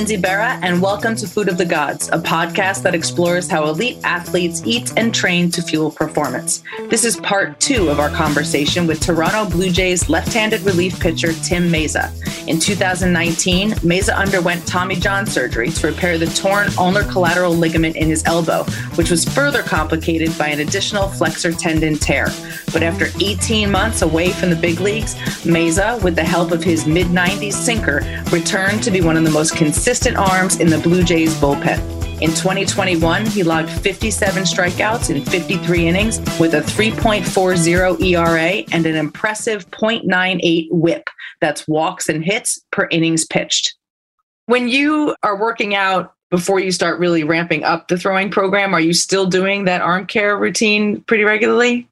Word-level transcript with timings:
Lindsay 0.00 0.16
Berra, 0.16 0.58
and 0.62 0.80
welcome 0.80 1.14
to 1.16 1.28
Food 1.28 1.46
of 1.46 1.58
the 1.58 1.66
Gods, 1.66 2.08
a 2.08 2.16
podcast 2.16 2.82
that 2.84 2.94
explores 2.94 3.50
how 3.50 3.68
elite 3.68 3.98
athletes 4.02 4.62
eat 4.64 4.94
and 4.96 5.14
train 5.14 5.50
to 5.50 5.60
fuel 5.60 5.90
performance. 5.90 6.62
This 6.88 7.04
is 7.04 7.18
part 7.18 7.60
two 7.60 7.90
of 7.90 8.00
our 8.00 8.08
conversation 8.08 8.86
with 8.86 8.98
Toronto 8.98 9.44
Blue 9.44 9.68
Jays 9.68 10.08
left 10.08 10.32
handed 10.32 10.62
relief 10.62 10.98
pitcher 10.98 11.34
Tim 11.44 11.70
Mayza. 11.70 12.10
In 12.48 12.58
2019, 12.58 13.72
Mayza 13.72 14.16
underwent 14.16 14.66
Tommy 14.66 14.96
John 14.96 15.26
surgery 15.26 15.68
to 15.68 15.88
repair 15.88 16.16
the 16.16 16.28
torn 16.28 16.68
ulnar 16.78 17.04
collateral 17.04 17.52
ligament 17.52 17.96
in 17.96 18.08
his 18.08 18.24
elbow, 18.24 18.64
which 18.94 19.10
was 19.10 19.26
further 19.26 19.62
complicated 19.62 20.36
by 20.38 20.48
an 20.48 20.60
additional 20.60 21.08
flexor 21.08 21.52
tendon 21.52 21.96
tear. 21.96 22.28
But 22.72 22.82
after 22.82 23.08
18 23.20 23.70
months 23.70 24.02
away 24.02 24.30
from 24.30 24.50
the 24.50 24.56
big 24.56 24.80
leagues, 24.80 25.14
Mayza, 25.44 26.02
with 26.02 26.16
the 26.16 26.24
help 26.24 26.52
of 26.52 26.62
his 26.62 26.86
mid 26.86 27.08
90s 27.08 27.52
sinker, 27.52 28.00
returned 28.30 28.82
to 28.84 28.90
be 28.90 29.00
one 29.00 29.16
of 29.16 29.24
the 29.24 29.30
most 29.30 29.56
consistent 29.56 30.16
arms 30.16 30.60
in 30.60 30.68
the 30.68 30.78
Blue 30.78 31.02
Jays 31.02 31.34
bullpen. 31.34 32.00
In 32.20 32.28
2021, 32.30 33.24
he 33.24 33.42
logged 33.42 33.70
57 33.70 34.42
strikeouts 34.42 35.08
in 35.08 35.24
53 35.24 35.88
innings 35.88 36.18
with 36.38 36.52
a 36.52 36.60
3.40 36.60 38.02
ERA 38.04 38.64
and 38.72 38.84
an 38.84 38.94
impressive 38.94 39.70
0.98 39.70 40.68
whip. 40.70 41.08
That's 41.40 41.66
walks 41.66 42.10
and 42.10 42.22
hits 42.22 42.62
per 42.72 42.88
innings 42.90 43.24
pitched. 43.24 43.74
When 44.44 44.68
you 44.68 45.16
are 45.22 45.40
working 45.40 45.74
out 45.74 46.12
before 46.28 46.60
you 46.60 46.72
start 46.72 47.00
really 47.00 47.24
ramping 47.24 47.64
up 47.64 47.88
the 47.88 47.96
throwing 47.96 48.30
program, 48.30 48.74
are 48.74 48.80
you 48.80 48.92
still 48.92 49.24
doing 49.24 49.64
that 49.64 49.80
arm 49.80 50.06
care 50.06 50.36
routine 50.36 51.00
pretty 51.02 51.24
regularly? 51.24 51.88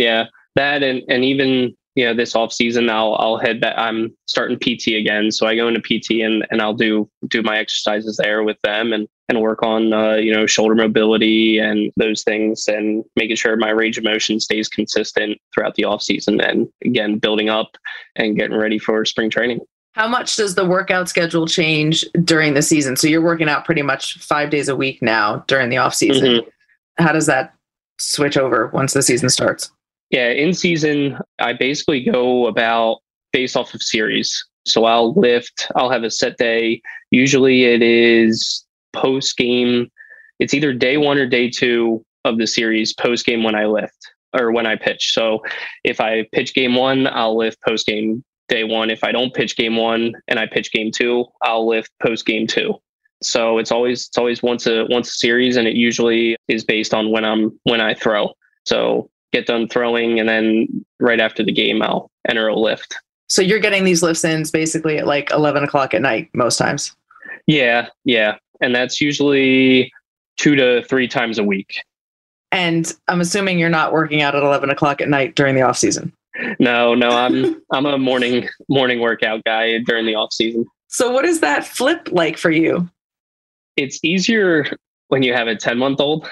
Yeah, 0.00 0.26
that 0.56 0.82
and, 0.82 1.02
and 1.08 1.24
even 1.24 1.74
you 1.94 2.04
know 2.04 2.14
this 2.14 2.34
off 2.34 2.52
season 2.52 2.88
I'll 2.88 3.14
I'll 3.16 3.36
head 3.36 3.60
back 3.60 3.74
I'm 3.76 4.16
starting 4.26 4.58
PT 4.58 4.88
again 4.88 5.30
so 5.30 5.46
I 5.46 5.56
go 5.56 5.68
into 5.68 5.80
PT 5.80 6.22
and 6.22 6.46
and 6.50 6.62
I'll 6.62 6.74
do 6.74 7.08
do 7.28 7.42
my 7.42 7.58
exercises 7.58 8.16
there 8.22 8.42
with 8.42 8.60
them 8.62 8.92
and 8.92 9.08
and 9.28 9.40
work 9.40 9.62
on 9.62 9.92
uh, 9.92 10.14
you 10.14 10.32
know 10.32 10.46
shoulder 10.46 10.74
mobility 10.74 11.58
and 11.58 11.92
those 11.96 12.22
things 12.22 12.68
and 12.68 13.04
making 13.16 13.36
sure 13.36 13.56
my 13.56 13.70
range 13.70 13.98
of 13.98 14.04
motion 14.04 14.40
stays 14.40 14.68
consistent 14.68 15.38
throughout 15.52 15.74
the 15.74 15.84
off 15.84 16.02
season 16.02 16.40
and 16.40 16.68
again 16.84 17.18
building 17.18 17.48
up 17.48 17.76
and 18.16 18.36
getting 18.36 18.56
ready 18.56 18.78
for 18.78 19.04
spring 19.04 19.30
training. 19.30 19.60
How 19.92 20.06
much 20.06 20.36
does 20.36 20.54
the 20.54 20.64
workout 20.64 21.08
schedule 21.08 21.46
change 21.46 22.04
during 22.24 22.54
the 22.54 22.62
season? 22.62 22.96
So 22.96 23.08
you're 23.08 23.20
working 23.20 23.48
out 23.48 23.64
pretty 23.64 23.82
much 23.82 24.18
5 24.18 24.48
days 24.48 24.68
a 24.68 24.76
week 24.76 25.02
now 25.02 25.42
during 25.48 25.68
the 25.68 25.78
off 25.78 25.94
season. 25.94 26.28
Mm-hmm. 26.28 27.02
How 27.04 27.12
does 27.12 27.26
that 27.26 27.54
switch 27.98 28.36
over 28.36 28.68
once 28.68 28.92
the 28.92 29.02
season 29.02 29.28
starts? 29.30 29.72
Yeah, 30.10 30.30
in 30.30 30.52
season, 30.52 31.18
I 31.38 31.52
basically 31.52 32.04
go 32.04 32.46
about 32.46 32.98
based 33.32 33.56
off 33.56 33.74
of 33.74 33.82
series. 33.82 34.44
So 34.66 34.84
I'll 34.84 35.14
lift, 35.14 35.68
I'll 35.76 35.90
have 35.90 36.02
a 36.02 36.10
set 36.10 36.36
day. 36.36 36.82
Usually 37.10 37.64
it 37.64 37.82
is 37.82 38.64
post 38.92 39.36
game. 39.36 39.90
It's 40.38 40.54
either 40.54 40.72
day 40.72 40.96
one 40.96 41.18
or 41.18 41.26
day 41.26 41.48
two 41.48 42.04
of 42.24 42.38
the 42.38 42.46
series, 42.46 42.92
post 42.92 43.24
game 43.24 43.42
when 43.42 43.54
I 43.54 43.66
lift 43.66 44.12
or 44.38 44.52
when 44.52 44.66
I 44.66 44.76
pitch. 44.76 45.12
So 45.12 45.40
if 45.84 46.00
I 46.00 46.26
pitch 46.32 46.54
game 46.54 46.74
one, 46.74 47.06
I'll 47.06 47.36
lift 47.36 47.60
post 47.62 47.86
game 47.86 48.24
day 48.48 48.64
one. 48.64 48.90
If 48.90 49.04
I 49.04 49.12
don't 49.12 49.34
pitch 49.34 49.56
game 49.56 49.76
one 49.76 50.14
and 50.28 50.38
I 50.38 50.46
pitch 50.46 50.72
game 50.72 50.90
two, 50.92 51.26
I'll 51.42 51.66
lift 51.66 51.90
post 52.02 52.26
game 52.26 52.46
two. 52.46 52.74
So 53.22 53.58
it's 53.58 53.70
always 53.70 54.06
it's 54.06 54.18
always 54.18 54.42
once 54.42 54.66
a 54.66 54.86
once 54.88 55.08
a 55.08 55.12
series 55.12 55.56
and 55.56 55.68
it 55.68 55.76
usually 55.76 56.36
is 56.48 56.64
based 56.64 56.94
on 56.94 57.10
when 57.10 57.24
I'm 57.24 57.58
when 57.64 57.80
I 57.80 57.94
throw. 57.94 58.32
So 58.66 59.09
get 59.32 59.46
done 59.46 59.68
throwing, 59.68 60.18
and 60.18 60.28
then 60.28 60.84
right 60.98 61.20
after 61.20 61.42
the 61.42 61.52
game, 61.52 61.82
I'll 61.82 62.10
enter 62.28 62.48
a 62.48 62.56
lift. 62.56 62.96
So 63.28 63.42
you're 63.42 63.60
getting 63.60 63.84
these 63.84 64.02
lifts 64.02 64.24
in 64.24 64.44
basically 64.52 64.98
at 64.98 65.06
like 65.06 65.30
11 65.30 65.62
o'clock 65.62 65.94
at 65.94 66.02
night 66.02 66.28
most 66.34 66.56
times. 66.56 66.94
Yeah, 67.46 67.88
yeah, 68.04 68.36
and 68.60 68.74
that's 68.74 69.00
usually 69.00 69.92
two 70.36 70.56
to 70.56 70.82
three 70.84 71.08
times 71.08 71.38
a 71.38 71.44
week. 71.44 71.82
And 72.52 72.92
I'm 73.06 73.20
assuming 73.20 73.58
you're 73.58 73.68
not 73.68 73.92
working 73.92 74.22
out 74.22 74.34
at 74.34 74.42
11 74.42 74.70
o'clock 74.70 75.00
at 75.00 75.08
night 75.08 75.36
during 75.36 75.54
the 75.54 75.62
off 75.62 75.78
season. 75.78 76.12
No, 76.58 76.94
no, 76.94 77.10
I'm 77.10 77.62
I'm 77.72 77.86
a 77.86 77.98
morning 77.98 78.48
morning 78.68 79.00
workout 79.00 79.44
guy 79.44 79.78
during 79.78 80.06
the 80.06 80.14
off 80.14 80.32
season. 80.32 80.66
So 80.88 81.10
what 81.10 81.24
is 81.24 81.40
that 81.40 81.64
flip 81.64 82.08
like 82.10 82.36
for 82.36 82.50
you? 82.50 82.88
It's 83.76 84.00
easier 84.02 84.66
when 85.08 85.22
you 85.22 85.34
have 85.34 85.46
a 85.46 85.54
10 85.54 85.78
month 85.78 86.00
old. 86.00 86.28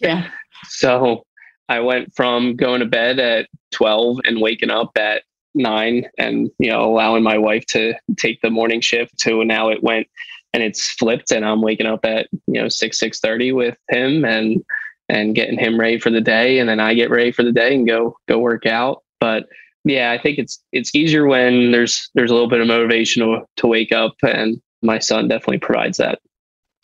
yeah. 0.00 0.28
so 0.64 1.24
I 1.68 1.80
went 1.80 2.14
from 2.14 2.56
going 2.56 2.80
to 2.80 2.86
bed 2.86 3.18
at 3.18 3.48
12 3.72 4.20
and 4.24 4.40
waking 4.40 4.70
up 4.70 4.96
at 4.98 5.22
nine 5.54 6.06
and, 6.18 6.50
you 6.58 6.70
know, 6.70 6.82
allowing 6.82 7.22
my 7.22 7.38
wife 7.38 7.64
to 7.66 7.94
take 8.16 8.40
the 8.40 8.50
morning 8.50 8.80
shift 8.80 9.18
to 9.20 9.44
now 9.44 9.68
it 9.68 9.82
went 9.82 10.06
and 10.52 10.62
it's 10.62 10.90
flipped 10.92 11.30
and 11.32 11.44
I'm 11.44 11.62
waking 11.62 11.86
up 11.86 12.04
at, 12.04 12.28
you 12.46 12.60
know, 12.60 12.68
six, 12.68 12.98
six 12.98 13.20
thirty 13.20 13.52
with 13.52 13.76
him 13.88 14.24
and, 14.24 14.64
and 15.08 15.34
getting 15.34 15.58
him 15.58 15.78
ready 15.78 15.98
for 15.98 16.10
the 16.10 16.20
day. 16.20 16.58
And 16.58 16.68
then 16.68 16.80
I 16.80 16.94
get 16.94 17.10
ready 17.10 17.32
for 17.32 17.42
the 17.42 17.52
day 17.52 17.74
and 17.74 17.86
go, 17.86 18.16
go 18.28 18.38
work 18.38 18.66
out. 18.66 19.02
But 19.20 19.46
yeah, 19.84 20.12
I 20.12 20.18
think 20.18 20.38
it's, 20.38 20.62
it's 20.72 20.94
easier 20.94 21.26
when 21.26 21.72
there's, 21.72 22.10
there's 22.14 22.30
a 22.30 22.34
little 22.34 22.48
bit 22.48 22.60
of 22.60 22.66
motivation 22.66 23.22
to, 23.22 23.42
to 23.56 23.66
wake 23.66 23.92
up 23.92 24.14
and 24.22 24.60
my 24.82 24.98
son 24.98 25.28
definitely 25.28 25.58
provides 25.58 25.98
that. 25.98 26.20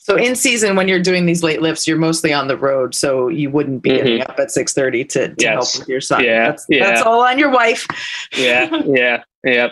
So 0.02 0.16
in 0.16 0.34
season, 0.34 0.76
when 0.76 0.88
you're 0.88 1.02
doing 1.02 1.26
these 1.26 1.42
late 1.42 1.60
lifts, 1.60 1.86
you're 1.86 1.98
mostly 1.98 2.32
on 2.32 2.48
the 2.48 2.56
road, 2.56 2.94
so 2.94 3.28
you 3.28 3.50
wouldn't 3.50 3.82
be 3.82 3.90
mm-hmm. 3.90 3.98
getting 3.98 4.22
up 4.22 4.40
at 4.40 4.50
six 4.50 4.72
thirty 4.72 5.04
to, 5.04 5.28
to 5.28 5.34
yes. 5.38 5.52
help 5.52 5.78
with 5.78 5.88
your 5.90 6.00
son. 6.00 6.24
Yeah, 6.24 6.48
that's, 6.48 6.66
yeah. 6.70 6.86
that's 6.86 7.02
all 7.02 7.20
on 7.20 7.38
your 7.38 7.50
wife. 7.50 7.86
yeah, 8.34 8.70
yeah, 8.86 9.22
yeah. 9.44 9.68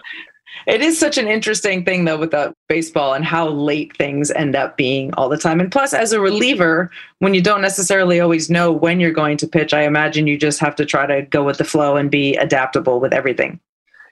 It 0.67 0.83
is 0.83 0.99
such 0.99 1.17
an 1.17 1.29
interesting 1.29 1.83
thing 1.83 2.05
though 2.05 2.19
with 2.19 2.33
the 2.33 2.53
baseball 2.69 3.15
and 3.15 3.25
how 3.25 3.49
late 3.49 3.97
things 3.97 4.31
end 4.31 4.55
up 4.55 4.77
being 4.77 5.15
all 5.15 5.31
the 5.31 5.39
time. 5.39 5.61
And 5.61 5.73
plus, 5.73 5.95
as 5.95 6.13
a 6.13 6.21
reliever, 6.21 6.91
when 7.21 7.33
you 7.33 7.41
don't 7.41 7.63
necessarily 7.63 8.21
always 8.21 8.51
know 8.51 8.71
when 8.71 9.01
you're 9.01 9.13
going 9.13 9.39
to 9.39 9.49
pitch, 9.49 9.73
I 9.73 9.85
imagine 9.85 10.27
you 10.27 10.37
just 10.37 10.61
have 10.61 10.77
to 10.77 10.85
try 10.85 11.07
to 11.07 11.23
go 11.23 11.43
with 11.43 11.57
the 11.57 11.65
flow 11.65 11.97
and 11.97 12.11
be 12.11 12.37
adaptable 12.37 13.01
with 13.01 13.15
everything. 13.15 13.61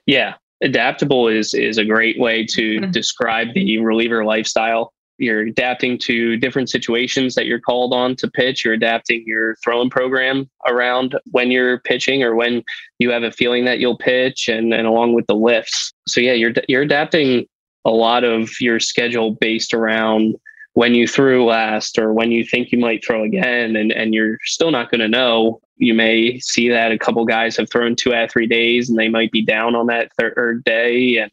Yeah, 0.07 0.35
adaptable 0.63 1.29
is 1.29 1.53
is 1.53 1.77
a 1.77 1.85
great 1.85 2.19
way 2.19 2.47
to 2.47 2.81
mm-hmm. 2.81 2.91
describe 2.91 3.49
the 3.53 3.79
reliever 3.79 4.25
lifestyle 4.25 4.95
you're 5.19 5.43
adapting 5.47 5.99
to 5.99 6.37
different 6.37 6.69
situations 6.69 7.35
that 7.35 7.47
you're 7.47 7.61
called 7.61 7.95
on 7.95 8.17
to 8.17 8.31
pitch. 8.31 8.65
You're 8.65 8.75
adapting 8.75 9.25
your 9.27 9.57
throwing 9.65 9.91
program 9.91 10.49
around 10.69 11.19
when 11.31 11.51
you're 11.51 11.81
pitching 11.81 12.23
or 12.23 12.35
when 12.35 12.63
you 12.99 13.11
have 13.11 13.23
a 13.23 13.33
feeling 13.33 13.65
that 13.65 13.79
you'll 13.79 13.99
pitch, 13.99 14.49
and, 14.49 14.75
and 14.75 14.87
along 14.87 15.15
with 15.15 15.27
the 15.27 15.35
lifts. 15.35 15.93
So 16.07 16.21
yeah, 16.21 16.33
you're 16.33 16.53
you're 16.69 16.83
adapting 16.83 17.47
a 17.85 17.91
lot 17.91 18.25
of 18.25 18.51
your 18.61 18.81
schedule 18.81 19.33
based 19.33 19.73
around 19.73 20.37
when 20.75 20.95
you 20.95 21.07
threw 21.07 21.47
last 21.47 21.99
or 21.99 22.13
when 22.13 22.31
you 22.31 22.45
think 22.45 22.71
you 22.71 22.79
might 22.79 23.05
throw 23.05 23.25
again, 23.25 23.77
and 23.77 23.93
and 23.93 24.15
you're 24.15 24.39
still 24.45 24.71
not 24.71 24.91
going 24.91 25.01
to 25.01 25.09
know. 25.09 25.61
You 25.79 25.95
may 25.95 26.39
see 26.41 26.69
that 26.71 26.93
a 26.93 26.99
couple 26.99 27.25
guys 27.27 27.57
have 27.57 27.71
thrown 27.71 27.97
two 27.97 28.15
out 28.15 28.25
of 28.25 28.31
three 28.31 28.47
days, 28.47 28.89
and 28.89 28.99
they 28.99 29.09
might 29.09 29.31
be 29.31 29.43
down 29.43 29.75
on 29.75 29.87
that 29.87 30.11
third 30.19 30.65
day, 30.65 31.17
and 31.17 31.31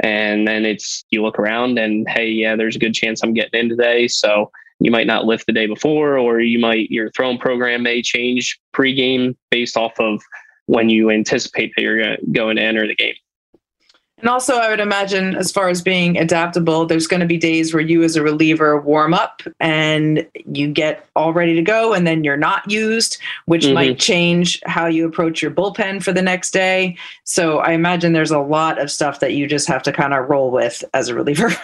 and 0.00 0.46
then 0.46 0.64
it's 0.64 1.04
you 1.10 1.22
look 1.22 1.38
around 1.38 1.78
and 1.78 2.08
hey, 2.08 2.28
yeah, 2.28 2.56
there's 2.56 2.76
a 2.76 2.78
good 2.78 2.94
chance 2.94 3.22
I'm 3.22 3.34
getting 3.34 3.60
in 3.60 3.68
today. 3.68 4.08
So 4.08 4.50
you 4.80 4.90
might 4.90 5.06
not 5.06 5.24
lift 5.24 5.46
the 5.46 5.52
day 5.52 5.66
before, 5.66 6.18
or 6.18 6.40
you 6.40 6.58
might 6.58 6.90
your 6.90 7.10
throwing 7.10 7.38
program 7.38 7.82
may 7.82 8.02
change 8.02 8.58
pregame 8.74 9.36
based 9.50 9.76
off 9.76 9.98
of 9.98 10.22
when 10.66 10.88
you 10.88 11.10
anticipate 11.10 11.72
that 11.74 11.82
you're 11.82 12.16
going 12.32 12.56
to 12.56 12.62
enter 12.62 12.86
the 12.86 12.94
game. 12.94 13.14
And 14.20 14.28
also, 14.28 14.56
I 14.56 14.68
would 14.68 14.80
imagine, 14.80 15.36
as 15.36 15.52
far 15.52 15.68
as 15.68 15.80
being 15.80 16.18
adaptable, 16.18 16.86
there's 16.86 17.06
going 17.06 17.20
to 17.20 17.26
be 17.26 17.36
days 17.36 17.72
where 17.72 17.82
you, 17.82 18.02
as 18.02 18.16
a 18.16 18.22
reliever, 18.22 18.80
warm 18.80 19.14
up 19.14 19.42
and 19.60 20.26
you 20.44 20.68
get 20.68 21.06
all 21.14 21.32
ready 21.32 21.54
to 21.54 21.62
go, 21.62 21.92
and 21.92 22.06
then 22.06 22.24
you're 22.24 22.36
not 22.36 22.68
used, 22.70 23.18
which 23.46 23.64
mm-hmm. 23.64 23.74
might 23.74 23.98
change 23.98 24.60
how 24.66 24.86
you 24.86 25.06
approach 25.06 25.40
your 25.40 25.52
bullpen 25.52 26.02
for 26.02 26.12
the 26.12 26.22
next 26.22 26.50
day. 26.50 26.96
So, 27.24 27.58
I 27.58 27.72
imagine 27.72 28.12
there's 28.12 28.32
a 28.32 28.40
lot 28.40 28.80
of 28.80 28.90
stuff 28.90 29.20
that 29.20 29.34
you 29.34 29.46
just 29.46 29.68
have 29.68 29.82
to 29.84 29.92
kind 29.92 30.12
of 30.12 30.28
roll 30.28 30.50
with 30.50 30.84
as 30.94 31.08
a 31.08 31.14
reliever. 31.14 31.50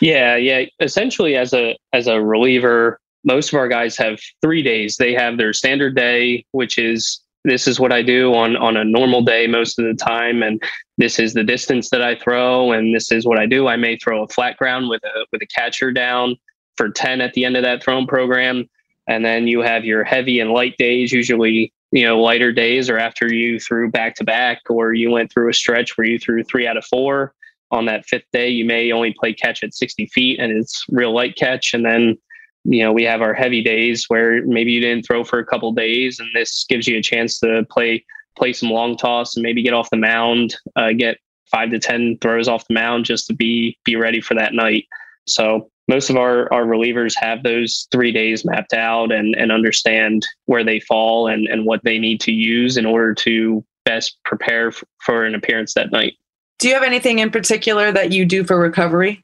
Yeah, 0.00 0.36
yeah. 0.36 0.66
Essentially, 0.80 1.36
as 1.36 1.54
a 1.54 1.76
as 1.92 2.06
a 2.06 2.20
reliever, 2.20 3.00
most 3.24 3.52
of 3.52 3.58
our 3.58 3.68
guys 3.68 3.96
have 3.96 4.20
three 4.42 4.62
days. 4.62 4.96
They 4.96 5.14
have 5.14 5.38
their 5.38 5.52
standard 5.52 5.96
day, 5.96 6.44
which 6.52 6.78
is 6.78 7.20
this 7.44 7.68
is 7.68 7.78
what 7.78 7.92
I 7.92 8.02
do 8.02 8.34
on 8.34 8.56
on 8.56 8.76
a 8.76 8.84
normal 8.84 9.22
day 9.22 9.46
most 9.46 9.78
of 9.78 9.84
the 9.84 9.94
time, 9.94 10.42
and 10.42 10.62
this 10.98 11.18
is 11.18 11.34
the 11.34 11.44
distance 11.44 11.90
that 11.90 12.02
I 12.02 12.16
throw, 12.16 12.72
and 12.72 12.94
this 12.94 13.12
is 13.12 13.26
what 13.26 13.38
I 13.38 13.46
do. 13.46 13.68
I 13.68 13.76
may 13.76 13.96
throw 13.96 14.22
a 14.22 14.28
flat 14.28 14.56
ground 14.56 14.88
with 14.88 15.02
a 15.04 15.26
with 15.30 15.42
a 15.42 15.46
catcher 15.46 15.92
down 15.92 16.36
for 16.76 16.88
ten 16.88 17.20
at 17.20 17.34
the 17.34 17.44
end 17.44 17.56
of 17.56 17.62
that 17.62 17.82
throwing 17.82 18.06
program, 18.06 18.68
and 19.06 19.24
then 19.24 19.46
you 19.46 19.60
have 19.60 19.84
your 19.84 20.04
heavy 20.04 20.40
and 20.40 20.50
light 20.50 20.76
days. 20.78 21.12
Usually, 21.12 21.72
you 21.92 22.04
know, 22.04 22.20
lighter 22.20 22.52
days 22.52 22.88
or 22.88 22.98
after 22.98 23.32
you 23.32 23.60
threw 23.60 23.90
back 23.90 24.14
to 24.16 24.24
back, 24.24 24.62
or 24.70 24.94
you 24.94 25.10
went 25.10 25.30
through 25.30 25.50
a 25.50 25.54
stretch 25.54 25.98
where 25.98 26.06
you 26.06 26.18
threw 26.18 26.42
three 26.42 26.66
out 26.66 26.76
of 26.76 26.84
four. 26.84 27.34
On 27.70 27.86
that 27.86 28.06
fifth 28.06 28.26
day, 28.32 28.48
you 28.48 28.64
may 28.64 28.92
only 28.92 29.14
play 29.18 29.34
catch 29.34 29.62
at 29.62 29.74
sixty 29.74 30.06
feet, 30.06 30.38
and 30.38 30.52
it's 30.52 30.84
real 30.90 31.12
light 31.12 31.36
catch, 31.36 31.74
and 31.74 31.84
then 31.84 32.16
you 32.64 32.82
know, 32.82 32.92
we 32.92 33.04
have 33.04 33.22
our 33.22 33.34
heavy 33.34 33.62
days 33.62 34.06
where 34.08 34.44
maybe 34.46 34.72
you 34.72 34.80
didn't 34.80 35.06
throw 35.06 35.24
for 35.24 35.38
a 35.38 35.44
couple 35.44 35.72
days, 35.72 36.18
and 36.18 36.28
this 36.34 36.64
gives 36.68 36.86
you 36.86 36.98
a 36.98 37.02
chance 37.02 37.38
to 37.40 37.66
play 37.70 38.04
play 38.36 38.52
some 38.52 38.70
long 38.70 38.96
toss 38.96 39.36
and 39.36 39.42
maybe 39.42 39.62
get 39.62 39.74
off 39.74 39.90
the 39.90 39.96
mound, 39.96 40.56
uh, 40.74 40.92
get 40.92 41.18
five 41.50 41.70
to 41.70 41.78
ten 41.78 42.18
throws 42.20 42.48
off 42.48 42.66
the 42.66 42.74
mound 42.74 43.04
just 43.04 43.26
to 43.26 43.34
be 43.34 43.78
be 43.84 43.96
ready 43.96 44.20
for 44.20 44.34
that 44.34 44.54
night. 44.54 44.86
So 45.26 45.70
most 45.88 46.10
of 46.10 46.16
our, 46.16 46.52
our 46.52 46.64
relievers 46.64 47.14
have 47.16 47.42
those 47.42 47.86
three 47.92 48.10
days 48.10 48.44
mapped 48.44 48.72
out 48.72 49.12
and, 49.12 49.34
and 49.36 49.52
understand 49.52 50.26
where 50.46 50.64
they 50.64 50.80
fall 50.80 51.28
and, 51.28 51.46
and 51.46 51.66
what 51.66 51.84
they 51.84 51.98
need 51.98 52.20
to 52.22 52.32
use 52.32 52.76
in 52.76 52.86
order 52.86 53.14
to 53.14 53.64
best 53.84 54.16
prepare 54.24 54.68
f- 54.68 54.82
for 55.04 55.24
an 55.24 55.34
appearance 55.34 55.74
that 55.74 55.92
night. 55.92 56.14
Do 56.58 56.68
you 56.68 56.74
have 56.74 56.82
anything 56.82 57.18
in 57.18 57.30
particular 57.30 57.92
that 57.92 58.12
you 58.12 58.24
do 58.24 58.44
for 58.44 58.58
recovery? 58.58 59.22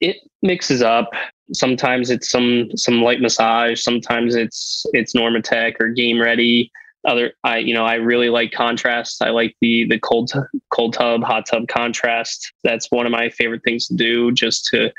It 0.00 0.16
mixes 0.40 0.80
up. 0.80 1.12
Sometimes 1.52 2.10
it's 2.10 2.30
some 2.30 2.70
some 2.76 3.02
light 3.02 3.20
massage. 3.20 3.82
Sometimes 3.82 4.34
it's 4.34 4.84
it's 4.92 5.14
Normatec 5.14 5.74
or 5.80 5.88
Game 5.88 6.20
Ready. 6.20 6.70
Other, 7.06 7.32
I 7.44 7.58
you 7.58 7.72
know 7.74 7.84
I 7.84 7.94
really 7.94 8.28
like 8.28 8.52
contrast. 8.52 9.22
I 9.22 9.30
like 9.30 9.56
the 9.60 9.86
the 9.88 9.98
cold 9.98 10.32
cold 10.72 10.94
tub 10.94 11.22
hot 11.22 11.46
tub 11.46 11.68
contrast. 11.68 12.52
That's 12.62 12.90
one 12.90 13.06
of 13.06 13.12
my 13.12 13.30
favorite 13.30 13.62
things 13.64 13.86
to 13.88 13.94
do, 13.94 14.32
just 14.32 14.66
to 14.66 14.92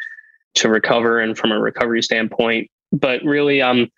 to 0.56 0.70
recover 0.70 1.20
and 1.20 1.38
from 1.38 1.52
a 1.52 1.60
recovery 1.60 2.02
standpoint. 2.02 2.70
But 2.92 3.24
really, 3.24 3.62
um, 3.62 3.90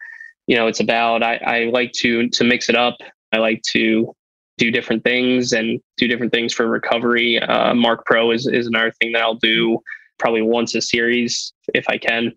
you 0.48 0.56
know, 0.56 0.68
it's 0.68 0.80
about 0.80 1.24
I, 1.24 1.38
I 1.38 1.64
like 1.66 1.94
to 1.94 2.30
to 2.30 2.44
mix 2.44 2.70
it 2.70 2.76
up. 2.76 2.98
I 3.32 3.38
like 3.38 3.62
to 3.72 4.14
do 4.58 4.70
different 4.72 5.04
things 5.04 5.54
and 5.54 5.80
do 5.98 6.08
different 6.08 6.32
things 6.32 6.54
for 6.54 6.68
recovery. 6.68 7.40
Uh, 7.40 7.74
Marc 7.74 8.06
Pro 8.06 8.32
is 8.32 8.48
is 8.48 8.68
another 8.68 8.92
thing 9.00 9.14
that 9.14 9.22
I'll 9.22 9.36
do 9.36 9.80
probably 10.20 10.42
once 10.42 10.76
a 10.76 10.82
series 10.82 11.54
if 11.74 11.86
I 11.90 11.98
can. 11.98 12.34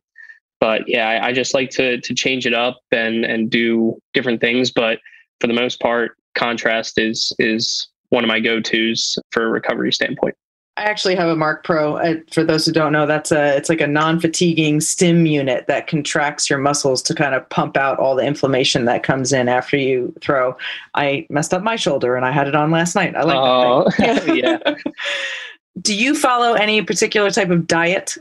But 0.61 0.83
yeah, 0.89 1.09
I, 1.09 1.29
I 1.29 1.33
just 1.33 1.55
like 1.55 1.71
to 1.71 2.01
to 2.01 2.15
change 2.15 2.47
it 2.47 2.55
up 2.55 2.79
and 2.91 3.25
and 3.25 3.51
do 3.51 3.99
different 4.15 4.41
things. 4.41 4.71
But 4.71 4.99
for 5.41 5.47
the 5.47 5.55
most 5.55 5.81
part, 5.81 6.17
contrast 6.35 6.99
is 6.99 7.33
is 7.39 7.89
one 8.11 8.25
of 8.25 8.29
my 8.29 8.41
go 8.41 8.61
tos 8.61 9.19
for 9.31 9.45
a 9.45 9.49
recovery 9.49 9.93
standpoint. 9.93 10.35
I 10.79 10.83
actually 10.83 11.15
have 11.15 11.31
a 11.31 11.37
Marc 11.37 11.65
Pro. 11.65 11.97
Uh, 11.97 12.17
for 12.31 12.45
those 12.45 12.67
who 12.67 12.73
don't 12.73 12.93
know, 12.93 13.07
that's 13.07 13.33
a 13.33 13.57
it's 13.57 13.71
like 13.71 13.81
a 13.81 13.87
non-fatiguing 13.87 14.83
stim 14.83 15.25
unit 15.25 15.67
that 15.69 15.87
contracts 15.87 16.51
your 16.51 16.59
muscles 16.59 17.01
to 17.03 17.15
kind 17.15 17.35
of 17.35 17.49
pump 17.49 17.79
out 17.79 17.99
all 17.99 18.15
the 18.15 18.25
inflammation 18.27 18.85
that 18.85 19.03
comes 19.03 19.33
in 19.33 19.49
after 19.49 19.79
you 19.79 20.13
throw. 20.21 20.55
I 20.95 21.27
messed 21.31 21.55
up 21.55 21.63
my 21.63 21.77
shoulder 21.77 22.15
and 22.15 22.27
I 22.27 22.31
had 22.31 22.47
it 22.47 22.55
on 22.55 22.71
last 22.71 22.95
night. 22.95 23.17
I 23.17 23.23
like 23.23 23.39
Oh, 23.39 23.91
that. 23.99 24.37
yeah. 24.37 24.93
Do 25.81 25.95
you 25.95 26.15
follow 26.15 26.53
any 26.55 26.83
particular 26.83 27.31
type 27.31 27.51
of 27.51 27.67
diet? 27.67 28.17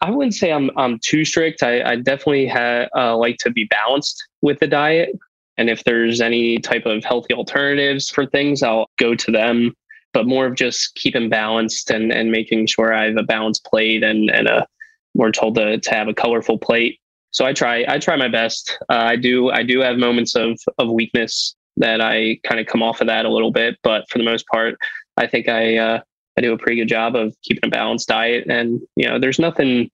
I 0.00 0.10
wouldn't 0.10 0.34
say 0.34 0.52
I'm 0.52 0.70
I'm 0.76 0.98
too 0.98 1.24
strict. 1.24 1.62
I, 1.62 1.82
I 1.82 1.96
definitely 1.96 2.46
ha- 2.46 2.88
uh, 2.96 3.16
like 3.16 3.36
to 3.38 3.50
be 3.50 3.64
balanced 3.64 4.22
with 4.42 4.58
the 4.60 4.66
diet, 4.66 5.10
and 5.56 5.68
if 5.68 5.84
there's 5.84 6.20
any 6.20 6.58
type 6.58 6.86
of 6.86 7.04
healthy 7.04 7.34
alternatives 7.34 8.08
for 8.08 8.26
things, 8.26 8.62
I'll 8.62 8.88
go 8.98 9.14
to 9.14 9.30
them. 9.30 9.74
But 10.12 10.26
more 10.26 10.46
of 10.46 10.54
just 10.54 10.94
keeping 10.94 11.28
balanced 11.28 11.90
and 11.90 12.12
and 12.12 12.30
making 12.30 12.66
sure 12.66 12.94
I 12.94 13.06
have 13.06 13.16
a 13.16 13.22
balanced 13.22 13.64
plate 13.64 14.02
and 14.02 14.30
and 14.30 14.46
a 14.46 14.66
we're 15.14 15.32
told 15.32 15.56
to 15.56 15.78
to 15.78 15.90
have 15.90 16.08
a 16.08 16.14
colorful 16.14 16.58
plate. 16.58 17.00
So 17.30 17.44
I 17.44 17.52
try 17.52 17.84
I 17.88 17.98
try 17.98 18.16
my 18.16 18.28
best. 18.28 18.78
Uh, 18.88 18.94
I 18.94 19.16
do 19.16 19.50
I 19.50 19.62
do 19.62 19.80
have 19.80 19.96
moments 19.96 20.36
of 20.36 20.58
of 20.78 20.90
weakness 20.90 21.56
that 21.76 22.00
I 22.00 22.38
kind 22.44 22.60
of 22.60 22.66
come 22.66 22.82
off 22.82 23.00
of 23.00 23.06
that 23.08 23.24
a 23.24 23.28
little 23.28 23.52
bit, 23.52 23.78
but 23.82 24.04
for 24.10 24.18
the 24.18 24.24
most 24.24 24.46
part, 24.48 24.76
I 25.16 25.26
think 25.26 25.48
I 25.48 25.76
uh, 25.76 26.00
I 26.38 26.40
do 26.40 26.52
a 26.52 26.58
pretty 26.58 26.76
good 26.76 26.88
job 26.88 27.16
of 27.16 27.34
keeping 27.42 27.66
a 27.66 27.70
balanced 27.70 28.08
diet. 28.08 28.46
And 28.48 28.80
you 28.94 29.08
know, 29.08 29.18
there's 29.18 29.40
nothing 29.40 29.90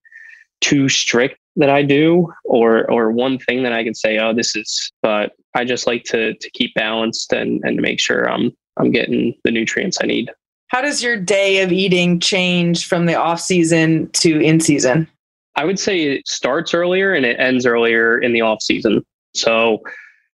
too 0.61 0.89
strict 0.89 1.39
that 1.57 1.71
I 1.71 1.83
do, 1.83 2.33
or 2.45 2.91
or 2.91 3.11
one 3.11 3.39
thing 3.39 3.63
that 3.63 3.73
I 3.73 3.83
can 3.83 3.95
say, 3.95 4.19
oh, 4.19 4.35
this 4.35 4.55
is. 4.55 4.93
But 5.03 5.33
I 5.55 5.65
just 5.65 5.87
like 5.87 6.05
to 6.05 6.35
to 6.35 6.51
keep 6.51 6.75
balanced 6.75 7.33
and 7.33 7.63
and 7.65 7.77
to 7.79 7.83
make 7.83 7.99
sure 7.99 8.31
I'm 8.31 8.53
I'm 8.77 8.93
getting 8.93 9.35
the 9.45 9.51
nutrients 9.51 9.99
I 10.03 10.07
need. 10.07 10.31
How 10.69 10.83
does 10.83 11.03
your 11.03 11.17
day 11.17 11.63
of 11.63 11.73
eating 11.73 12.21
change 12.21 12.87
from 12.87 13.07
the 13.07 13.15
off 13.15 13.41
season 13.41 14.11
to 14.11 14.41
in 14.41 14.61
season? 14.61 15.09
I 15.57 15.65
would 15.65 15.79
say 15.79 16.03
it 16.03 16.29
starts 16.29 16.75
earlier 16.75 17.15
and 17.15 17.25
it 17.25 17.39
ends 17.39 17.65
earlier 17.65 18.19
in 18.19 18.33
the 18.33 18.41
off 18.41 18.61
season. 18.61 19.03
So 19.35 19.79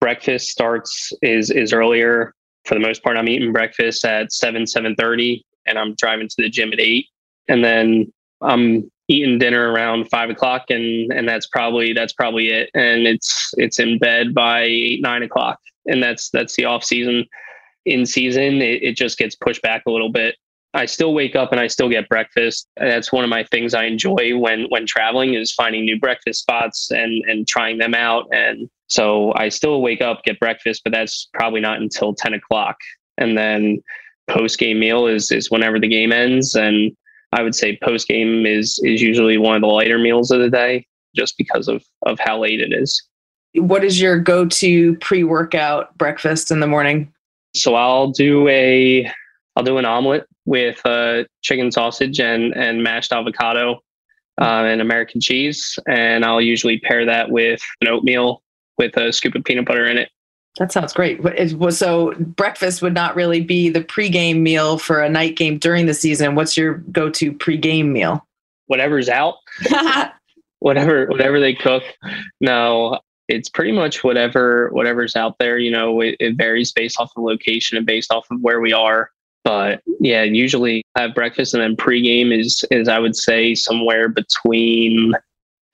breakfast 0.00 0.48
starts 0.48 1.12
is 1.22 1.50
is 1.50 1.72
earlier. 1.72 2.32
For 2.64 2.74
the 2.74 2.80
most 2.80 3.02
part, 3.02 3.16
I'm 3.16 3.28
eating 3.28 3.52
breakfast 3.52 4.04
at 4.04 4.32
seven 4.32 4.66
seven 4.66 4.94
thirty, 4.96 5.44
and 5.70 5.78
I'm 5.78 5.94
driving 5.94 6.28
to 6.28 6.34
the 6.36 6.50
gym 6.50 6.72
at 6.72 6.80
eight, 6.80 7.06
and 7.48 7.64
then 7.64 8.12
I'm 8.42 8.90
eating 9.08 9.38
dinner 9.38 9.72
around 9.72 10.08
five 10.08 10.30
o'clock, 10.30 10.66
and 10.70 11.12
and 11.12 11.28
that's 11.28 11.46
probably 11.46 11.92
that's 11.92 12.12
probably 12.12 12.50
it. 12.50 12.70
And 12.74 13.06
it's 13.06 13.52
it's 13.56 13.78
in 13.78 13.98
bed 13.98 14.34
by 14.34 14.62
eight 14.62 15.00
nine 15.02 15.22
o'clock, 15.22 15.58
and 15.86 16.02
that's 16.02 16.30
that's 16.30 16.56
the 16.56 16.66
off 16.66 16.84
season. 16.84 17.26
In 17.86 18.04
season, 18.04 18.60
it, 18.60 18.82
it 18.82 18.96
just 18.96 19.16
gets 19.16 19.34
pushed 19.34 19.62
back 19.62 19.82
a 19.86 19.90
little 19.90 20.12
bit. 20.12 20.36
I 20.72 20.86
still 20.86 21.14
wake 21.14 21.34
up 21.34 21.50
and 21.50 21.60
I 21.60 21.66
still 21.66 21.88
get 21.88 22.08
breakfast. 22.08 22.68
That's 22.76 23.10
one 23.10 23.24
of 23.24 23.30
my 23.30 23.42
things 23.44 23.74
I 23.74 23.84
enjoy 23.84 24.36
when 24.38 24.66
when 24.68 24.86
traveling 24.86 25.34
is 25.34 25.52
finding 25.52 25.84
new 25.84 25.98
breakfast 25.98 26.42
spots 26.42 26.90
and 26.90 27.24
and 27.28 27.48
trying 27.48 27.78
them 27.78 27.94
out. 27.94 28.28
And 28.32 28.68
so 28.86 29.32
I 29.34 29.48
still 29.48 29.82
wake 29.82 30.00
up, 30.00 30.22
get 30.24 30.38
breakfast, 30.38 30.82
but 30.84 30.92
that's 30.92 31.28
probably 31.34 31.60
not 31.60 31.80
until 31.80 32.14
ten 32.14 32.34
o'clock. 32.34 32.76
And 33.18 33.36
then 33.36 33.82
post 34.30 34.58
game 34.58 34.78
meal 34.78 35.06
is 35.06 35.30
is 35.30 35.50
whenever 35.50 35.78
the 35.78 35.88
game 35.88 36.12
ends. 36.12 36.54
And 36.54 36.92
I 37.32 37.42
would 37.42 37.54
say 37.54 37.78
post 37.82 38.08
game 38.08 38.46
is 38.46 38.80
is 38.82 39.02
usually 39.02 39.38
one 39.38 39.56
of 39.56 39.62
the 39.62 39.68
lighter 39.68 39.98
meals 39.98 40.30
of 40.30 40.40
the 40.40 40.50
day, 40.50 40.86
just 41.14 41.36
because 41.36 41.68
of 41.68 41.84
of 42.06 42.18
how 42.18 42.40
late 42.40 42.60
it 42.60 42.72
is. 42.72 43.02
What 43.54 43.84
is 43.84 44.00
your 44.00 44.18
go 44.18 44.46
to 44.46 44.96
pre 44.96 45.24
workout 45.24 45.96
breakfast 45.98 46.50
in 46.50 46.60
the 46.60 46.66
morning? 46.66 47.12
So 47.54 47.74
I'll 47.74 48.10
do 48.10 48.48
a 48.48 49.10
I'll 49.56 49.64
do 49.64 49.78
an 49.78 49.84
omelet 49.84 50.26
with 50.46 50.80
uh, 50.84 51.24
chicken 51.42 51.70
sausage 51.70 52.20
and 52.20 52.54
and 52.56 52.82
mashed 52.82 53.12
avocado 53.12 53.80
uh, 54.40 54.64
and 54.64 54.80
American 54.80 55.20
cheese, 55.20 55.78
and 55.88 56.24
I'll 56.24 56.40
usually 56.40 56.78
pair 56.80 57.04
that 57.04 57.30
with 57.30 57.60
an 57.80 57.88
oatmeal 57.88 58.42
with 58.78 58.96
a 58.96 59.12
scoop 59.12 59.34
of 59.34 59.44
peanut 59.44 59.66
butter 59.66 59.86
in 59.86 59.98
it. 59.98 60.10
That 60.58 60.72
sounds 60.72 60.92
great. 60.92 61.20
It 61.24 61.54
was 61.54 61.78
so 61.78 62.12
breakfast 62.18 62.82
would 62.82 62.94
not 62.94 63.14
really 63.14 63.40
be 63.40 63.68
the 63.68 63.82
pregame 63.82 64.40
meal 64.40 64.78
for 64.78 65.00
a 65.00 65.08
night 65.08 65.36
game 65.36 65.58
during 65.58 65.86
the 65.86 65.94
season. 65.94 66.34
What's 66.34 66.56
your 66.56 66.74
go 66.92 67.08
to 67.10 67.32
pregame 67.32 67.92
meal? 67.92 68.26
Whatever's 68.66 69.08
out, 69.08 69.36
whatever 70.58 71.06
whatever 71.06 71.40
they 71.40 71.54
cook. 71.54 71.82
No, 72.40 72.98
it's 73.28 73.48
pretty 73.48 73.72
much 73.72 74.02
whatever 74.02 74.70
whatever's 74.72 75.14
out 75.16 75.38
there. 75.38 75.58
You 75.58 75.70
know, 75.70 76.00
it, 76.00 76.16
it 76.18 76.36
varies 76.36 76.72
based 76.72 77.00
off 77.00 77.12
of 77.16 77.22
location 77.22 77.76
and 77.76 77.86
based 77.86 78.12
off 78.12 78.26
of 78.30 78.40
where 78.40 78.60
we 78.60 78.72
are. 78.72 79.10
But 79.44 79.82
yeah, 80.00 80.24
usually 80.24 80.82
I 80.96 81.02
have 81.02 81.14
breakfast 81.14 81.54
and 81.54 81.62
then 81.62 81.76
pregame 81.76 82.36
is 82.36 82.64
is 82.70 82.88
I 82.88 82.98
would 82.98 83.16
say 83.16 83.54
somewhere 83.54 84.08
between 84.08 85.14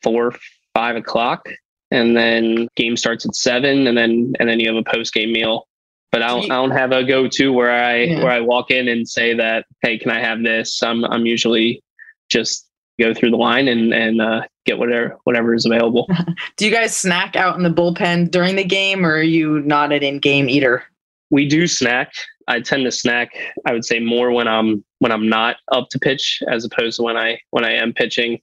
four 0.03 0.33
five 0.75 0.97
o'clock, 0.97 1.49
and 1.91 2.17
then 2.17 2.69
game 2.77 2.97
starts 2.97 3.25
at 3.27 3.35
seven, 3.35 3.87
and 3.87 3.97
then 3.97 4.35
and 4.41 4.49
then 4.49 4.61
you 4.61 4.69
have 4.69 4.77
a 4.77 4.91
post 4.91 5.15
game 5.15 5.33
meal. 5.33 5.67
But 6.13 6.23
I 6.23 6.29
don't, 6.29 6.51
I 6.51 6.55
don't 6.55 6.71
have 6.71 6.93
a 6.93 7.05
go 7.05 7.29
to 7.29 7.53
where 7.53 7.71
I 7.71 7.97
Yeah. 8.03 8.23
where 8.23 8.33
I 8.33 8.41
walk 8.41 8.71
in 8.71 8.89
and 8.89 9.09
say 9.09 9.35
that 9.35 9.67
hey, 9.83 9.99
can 9.99 10.11
I 10.11 10.21
have 10.21 10.43
this? 10.43 10.83
I'm 10.83 11.05
I'm 11.05 11.27
usually 11.27 11.83
just 12.31 12.67
go 12.99 13.13
through 13.13 13.31
the 13.31 13.37
line 13.37 13.69
and 13.69 13.93
and 13.93 14.23
uh, 14.23 14.43
get 14.65 14.79
whatever 14.79 15.19
whatever 15.25 15.55
is 15.55 15.67
available. 15.67 16.09
Do 16.57 16.65
you 16.65 16.71
guys 16.73 16.97
snack 16.97 17.37
out 17.37 17.57
in 17.57 17.63
the 17.63 17.71
bullpen 17.71 18.31
during 18.31 18.57
the 18.57 18.65
game 18.65 19.05
or 19.05 19.17
are 19.17 19.23
you 19.23 19.61
not 19.61 19.93
an 19.93 20.03
in 20.03 20.19
game 20.19 20.49
eater? 20.49 20.85
we 21.31 21.45
do 21.49 21.67
snack. 21.67 22.13
I 22.47 22.61
tend 22.61 22.85
to 22.85 22.93
snack. 22.93 23.31
I 23.67 23.73
would 23.73 23.85
say 23.85 23.99
more 23.99 24.31
when 24.31 24.47
I'm 24.47 24.85
when 25.01 25.11
I'm 25.11 25.29
not 25.29 25.57
up 25.73 25.89
to 25.91 25.99
pitch, 25.99 26.41
as 26.49 26.65
opposed 26.65 26.99
to 26.99 27.03
when 27.03 27.17
I 27.17 27.41
when 27.51 27.65
I 27.65 27.73
am 27.73 27.93
pitching. 27.93 28.41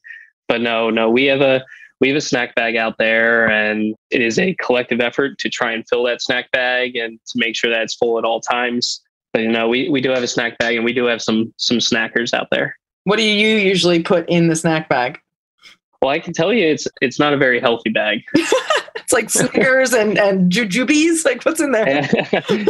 But 0.50 0.60
no, 0.60 0.90
no, 0.90 1.10
we 1.10 1.24
have 1.26 1.40
a 1.40 1.64
we 2.04 2.10
have 2.10 2.18
a 2.18 2.22
snack 2.22 2.54
bag 2.54 2.76
out 2.76 2.98
there, 2.98 3.50
and 3.50 3.96
it 4.12 4.22
is 4.22 4.38
a 4.38 4.54
collective 4.56 5.00
effort 5.00 5.38
to 5.38 5.50
try 5.50 5.72
and 5.72 5.88
fill 5.88 6.04
that 6.04 6.22
snack 6.22 6.52
bag 6.52 6.98
and 6.98 7.18
to 7.28 7.34
make 7.38 7.56
sure 7.56 7.70
that 7.70 7.82
it's 7.82 7.96
full 7.96 8.20
at 8.20 8.26
all 8.26 8.42
times. 8.42 9.02
But 9.32 9.44
you 9.44 9.50
know, 9.50 9.70
we 9.70 9.88
we 9.88 10.02
do 10.02 10.10
have 10.10 10.22
a 10.22 10.28
snack 10.28 10.58
bag, 10.58 10.76
and 10.76 10.84
we 10.84 10.92
do 10.92 11.06
have 11.06 11.22
some 11.22 11.54
some 11.56 11.78
snackers 11.78 12.34
out 12.34 12.50
there. 12.52 12.78
What 13.06 13.16
do 13.16 13.24
you 13.24 13.56
usually 13.56 14.04
put 14.04 14.28
in 14.28 14.50
the 14.50 14.56
snack 14.58 14.90
bag? 14.90 15.18
Well, 16.02 16.12
I 16.12 16.20
can 16.20 16.34
tell 16.34 16.52
you, 16.52 16.68
it's 16.68 16.90
it's 17.00 17.20
not 17.20 17.32
a 17.32 17.38
very 17.38 17.62
healthy 17.62 17.90
bag. 17.90 18.20
It's 18.96 19.12
like 19.12 19.30
Snickers 19.30 19.92
and, 19.92 20.20
and 20.20 20.52
jujubes. 20.52 21.26
Like 21.26 21.44
what's 21.44 21.60
in 21.60 21.72
there? 21.72 22.08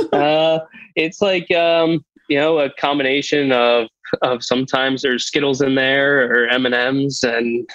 uh, 0.13 0.59
it's 0.95 1.21
like 1.21 1.51
um, 1.51 2.03
you 2.29 2.37
know 2.37 2.59
a 2.59 2.69
combination 2.71 3.51
of 3.51 3.87
of 4.21 4.43
sometimes 4.43 5.01
there's 5.01 5.25
Skittles 5.25 5.61
in 5.61 5.75
there 5.75 6.25
or 6.31 6.47
M 6.47 6.65
and 6.65 6.75
M's 6.75 7.23
and 7.23 7.67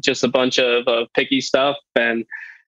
just 0.00 0.24
a 0.24 0.28
bunch 0.28 0.58
of, 0.58 0.86
of 0.86 1.08
picky 1.14 1.40
stuff. 1.40 1.76
And 1.96 2.24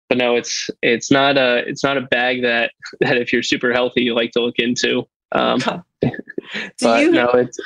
but 0.08 0.18
no, 0.18 0.36
it's 0.36 0.70
it's 0.82 1.10
not 1.10 1.36
a 1.36 1.58
it's 1.68 1.84
not 1.84 1.96
a 1.96 2.02
bag 2.02 2.42
that 2.42 2.72
that 3.00 3.16
if 3.16 3.32
you're 3.32 3.42
super 3.42 3.72
healthy 3.72 4.02
you 4.02 4.14
like 4.14 4.32
to 4.32 4.40
look 4.40 4.58
into. 4.58 5.04
Um, 5.32 5.58
Do 6.02 6.10
but 6.82 7.02
you 7.02 7.10
no, 7.10 7.28
it's 7.30 7.58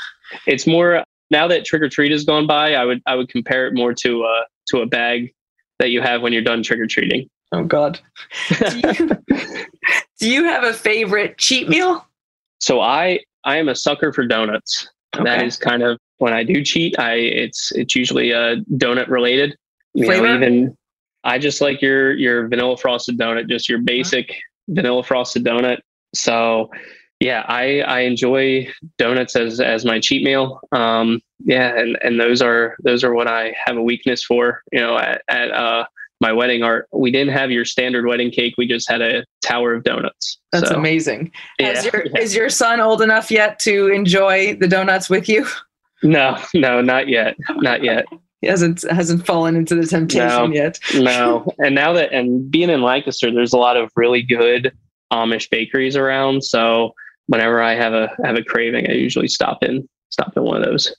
it's 0.47 0.67
more 0.67 1.05
now 1.31 1.49
that 1.49 1.65
trick 1.65 1.83
or 1.83 1.89
treat 1.89 2.13
has 2.13 2.25
gone 2.25 2.47
by. 2.47 2.75
I 2.75 2.85
would 2.85 3.03
I 3.07 3.15
would 3.15 3.29
compare 3.29 3.67
it 3.67 3.75
more 3.75 3.95
to 3.95 4.23
a 4.23 4.43
to 4.69 4.81
a 4.83 4.87
bag 4.87 5.33
that 5.79 5.91
you 5.91 6.01
have 6.01 6.23
when 6.23 6.33
you're 6.33 6.43
done 6.43 6.63
trick 6.63 6.81
or 6.81 6.87
treating. 6.87 7.29
Oh 7.53 7.65
God. 7.65 8.01
Do 8.59 8.79
you, 8.79 9.11
do 10.19 10.31
you 10.31 10.45
have 10.45 10.65
a 10.65 10.73
favorite 10.73 11.39
cheat 11.39 11.69
meal? 11.69 12.05
So 12.59 12.81
I 12.81 13.21
I 13.47 13.57
am 13.57 13.69
a 13.69 13.75
sucker 13.75 14.13
for 14.13 14.27
donuts. 14.27 14.89
That 15.15 15.39
Okay. 15.39 15.47
is 15.47 15.57
kind 15.57 15.83
of 15.83 15.99
when 16.19 16.35
I 16.35 16.43
do 16.45 16.63
cheat, 16.63 16.99
I 16.99 17.15
it's 17.15 17.73
it's 17.73 17.97
usually 17.97 18.35
uh, 18.35 18.57
donut 18.73 19.09
related. 19.09 19.57
You 19.95 20.05
Flavor? 20.05 20.27
know, 20.27 20.35
even 20.35 20.77
I 21.25 21.39
just 21.39 21.61
like 21.63 21.81
your 21.81 22.13
your 22.13 22.49
vanilla 22.49 22.77
frosted 22.77 23.19
donut, 23.19 23.49
just 23.49 23.69
your 23.69 23.79
basic 23.79 24.35
vanilla 24.69 25.03
frosted 25.03 25.45
donut. 25.45 25.79
So 26.15 26.71
yeah, 27.21 27.45
I 27.49 27.81
I 27.81 28.01
enjoy 28.01 28.69
donuts 28.99 29.37
as 29.37 29.61
as 29.61 29.85
my 29.87 30.01
cheat 30.01 30.23
meal. 30.23 30.61
Um, 30.73 31.21
yeah, 31.45 31.79
and 31.79 31.97
and 32.03 32.21
those 32.21 32.43
are 32.43 32.77
those 32.85 33.05
are 33.05 33.15
what 33.15 33.27
I 33.29 33.55
have 33.65 33.77
a 33.79 33.83
weakness 33.83 34.23
for. 34.23 34.63
You 34.73 34.81
know, 34.81 34.99
at, 34.99 35.23
at 35.29 35.51
uh 35.53 35.87
my 36.21 36.33
wedding 36.33 36.63
art, 36.63 36.89
we 36.93 37.11
didn't 37.11 37.35
have 37.35 37.51
your 37.51 37.65
standard 37.65 38.07
wedding 38.07 38.31
cake. 38.31 38.55
We 38.57 38.67
just 38.67 38.89
had 38.91 39.03
a 39.03 39.25
tower 39.43 39.75
of 39.75 39.85
donuts. 39.85 40.39
That's 40.53 40.69
So, 40.71 40.77
amazing. 40.77 41.31
Yeah, 41.59 41.73
Is 41.73 41.85
your 41.85 42.07
yeah. 42.07 42.19
is 42.21 42.35
your 42.35 42.49
son 42.51 42.81
old 42.81 43.03
enough 43.03 43.31
yet 43.31 43.59
to 43.61 43.89
enjoy 43.89 44.57
the 44.57 44.69
donuts 44.69 45.09
with 45.11 45.29
you? 45.29 45.47
No, 46.03 46.37
no, 46.53 46.83
not 46.83 47.09
yet, 47.09 47.37
not 47.57 47.83
yet. 47.83 48.05
He 48.43 48.49
hasn't 48.49 48.85
hasn't 48.91 49.25
fallen 49.27 49.57
into 49.57 49.75
the 49.75 49.87
temptation 49.87 50.29
No. 50.29 50.47
yet. 50.53 50.79
no 50.95 51.47
and 51.59 51.75
now 51.75 51.95
that 51.95 52.13
and 52.13 52.49
being 52.51 52.69
in 52.69 52.83
lancaster 52.83 53.33
there's 53.33 53.55
a 53.55 53.59
lot 53.59 53.79
of 53.79 53.91
really 53.97 54.21
good 54.23 54.73
amish 55.11 55.49
bakeries 55.51 55.97
around 55.97 56.45
so 56.45 56.93
whenever 57.29 57.63
i 57.63 57.75
have 57.75 57.95
a 57.95 58.11
have 58.25 58.37
a 58.37 58.45
craving 58.45 58.89
i 58.91 58.93
usually 58.93 59.27
stop 59.27 59.63
in 59.65 59.89
stop 60.11 60.37
in 60.37 60.43
one 60.43 60.59
of 60.59 60.65
those 60.65 60.95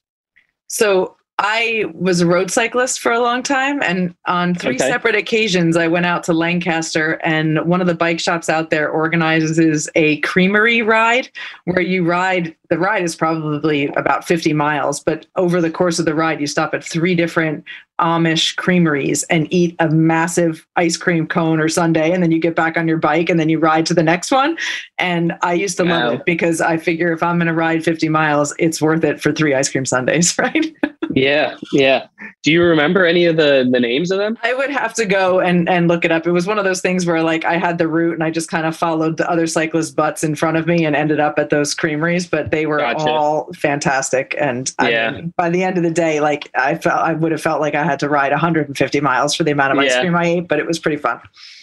So 0.68 1.16
I 1.40 1.86
was 1.94 2.20
a 2.20 2.26
road 2.26 2.50
cyclist 2.50 3.00
for 3.00 3.12
a 3.12 3.20
long 3.20 3.44
time, 3.44 3.82
and 3.84 4.16
on 4.26 4.56
three 4.56 4.76
Okay. 4.76 4.90
separate 4.90 5.16
occasions, 5.16 5.78
I 5.78 5.88
went 5.88 6.08
out 6.08 6.24
to 6.24 6.34
Lancaster, 6.34 7.20
and 7.24 7.60
one 7.66 7.80
of 7.80 7.86
the 7.86 7.94
bike 7.94 8.20
shops 8.20 8.50
out 8.50 8.72
there 8.72 8.90
organizes 8.90 9.88
a 9.94 10.20
creamery 10.22 10.82
ride 10.82 11.30
where 11.66 11.82
you 11.82 12.04
ride. 12.04 12.56
The 12.70 12.80
ride 12.80 13.04
is 13.04 13.16
probably 13.16 13.88
about 13.90 14.26
50 14.26 14.52
miles, 14.54 15.00
but 15.00 15.28
over 15.36 15.62
the 15.62 15.70
course 15.70 16.00
of 16.00 16.06
the 16.06 16.16
ride, 16.16 16.42
you 16.42 16.48
stop 16.48 16.74
at 16.74 16.84
three 16.84 17.14
different 17.14 17.64
Amish 18.00 18.56
creameries 18.56 19.24
and 19.24 19.52
eat 19.52 19.76
a 19.80 19.90
massive 19.90 20.66
ice 20.76 20.98
cream 20.98 21.28
cone 21.28 21.60
or 21.60 21.68
sundae, 21.70 22.12
and 22.12 22.22
then 22.22 22.32
you 22.32 22.40
get 22.40 22.56
back 22.56 22.78
on 22.78 22.88
your 22.88 22.98
bike 22.98 23.30
and 23.30 23.40
then 23.40 23.50
you 23.50 23.60
ride 23.60 23.86
to 23.88 23.94
the 23.94 24.04
next 24.04 24.32
one. 24.32 24.58
And 24.98 25.34
I 25.42 25.54
used 25.54 25.78
to 25.78 25.84
love 25.84 26.14
it 26.14 26.26
because 26.26 26.62
I 26.62 26.78
figure 26.78 27.12
if 27.12 27.24
I'm 27.24 27.38
going 27.38 27.48
to 27.48 27.54
ride 27.54 27.84
50 27.84 28.10
miles, 28.10 28.54
it's 28.60 28.82
worth 28.82 29.04
it 29.04 29.22
for 29.22 29.32
three 29.32 29.54
ice 29.54 29.70
cream 29.70 29.86
sundaes, 29.86 30.38
right? 30.40 30.66
yeah 31.12 31.56
yeah 31.72 32.06
do 32.44 32.52
you 32.52 32.62
remember 32.62 33.06
any 33.06 33.26
of 33.26 33.38
the 33.38 33.68
the 33.72 33.80
names 33.80 34.12
of 34.12 34.18
them 34.20 34.38
I 34.44 34.54
would 34.54 34.70
have 34.70 34.94
to 34.96 35.06
go 35.06 35.40
and 35.40 35.68
and 35.70 35.88
look 35.88 36.04
it 36.04 36.12
up. 36.12 36.28
It 36.28 36.32
was 36.32 36.46
one 36.46 36.60
of 36.60 36.66
those 36.66 36.82
things 36.82 37.06
where 37.06 37.24
like 37.24 37.46
I 37.46 37.58
had 37.58 37.78
the 37.78 37.88
route 37.88 38.14
and 38.14 38.24
I 38.24 38.30
just 38.30 38.52
kind 38.52 38.68
of 38.68 38.76
followed 38.76 39.16
the 39.18 39.30
other 39.30 39.48
cyclists' 39.48 39.92
butts 39.92 40.24
in 40.24 40.36
front 40.36 40.58
of 40.58 40.68
me 40.68 40.86
and 40.86 40.96
ended 40.96 41.20
up 41.20 41.40
at 41.40 41.50
those 41.50 41.74
creameries, 41.74 42.28
but 42.28 42.52
they 42.52 42.66
were 42.66 42.80
Gotcha. 42.80 43.00
all 43.10 43.52
fantastic. 43.54 44.36
And 44.38 44.72
I 44.80 44.90
Yeah. 44.92 45.12
mean, 45.12 45.34
by 45.38 45.50
the 45.50 45.64
end 45.64 45.78
of 45.78 45.84
the 45.84 45.92
day, 45.92 46.20
like 46.20 46.50
I 46.56 46.76
felt 46.76 47.00
I 47.00 47.14
would 47.14 47.32
have 47.32 47.42
felt 47.42 47.62
like 47.62 47.74
I 47.74 47.84
had 47.88 48.00
to 48.00 48.10
ride 48.10 48.32
150 48.32 49.00
miles 49.02 49.34
for 49.36 49.44
the 49.44 49.52
amount 49.52 49.72
of 49.74 49.80
ice 49.80 49.92
Yeah. 49.92 50.02
cream 50.02 50.16
I 50.16 50.26
ate, 50.26 50.48
but 50.48 50.60
it 50.60 50.68
was 50.68 50.78
pretty 50.80 50.98
fun. 50.98 51.20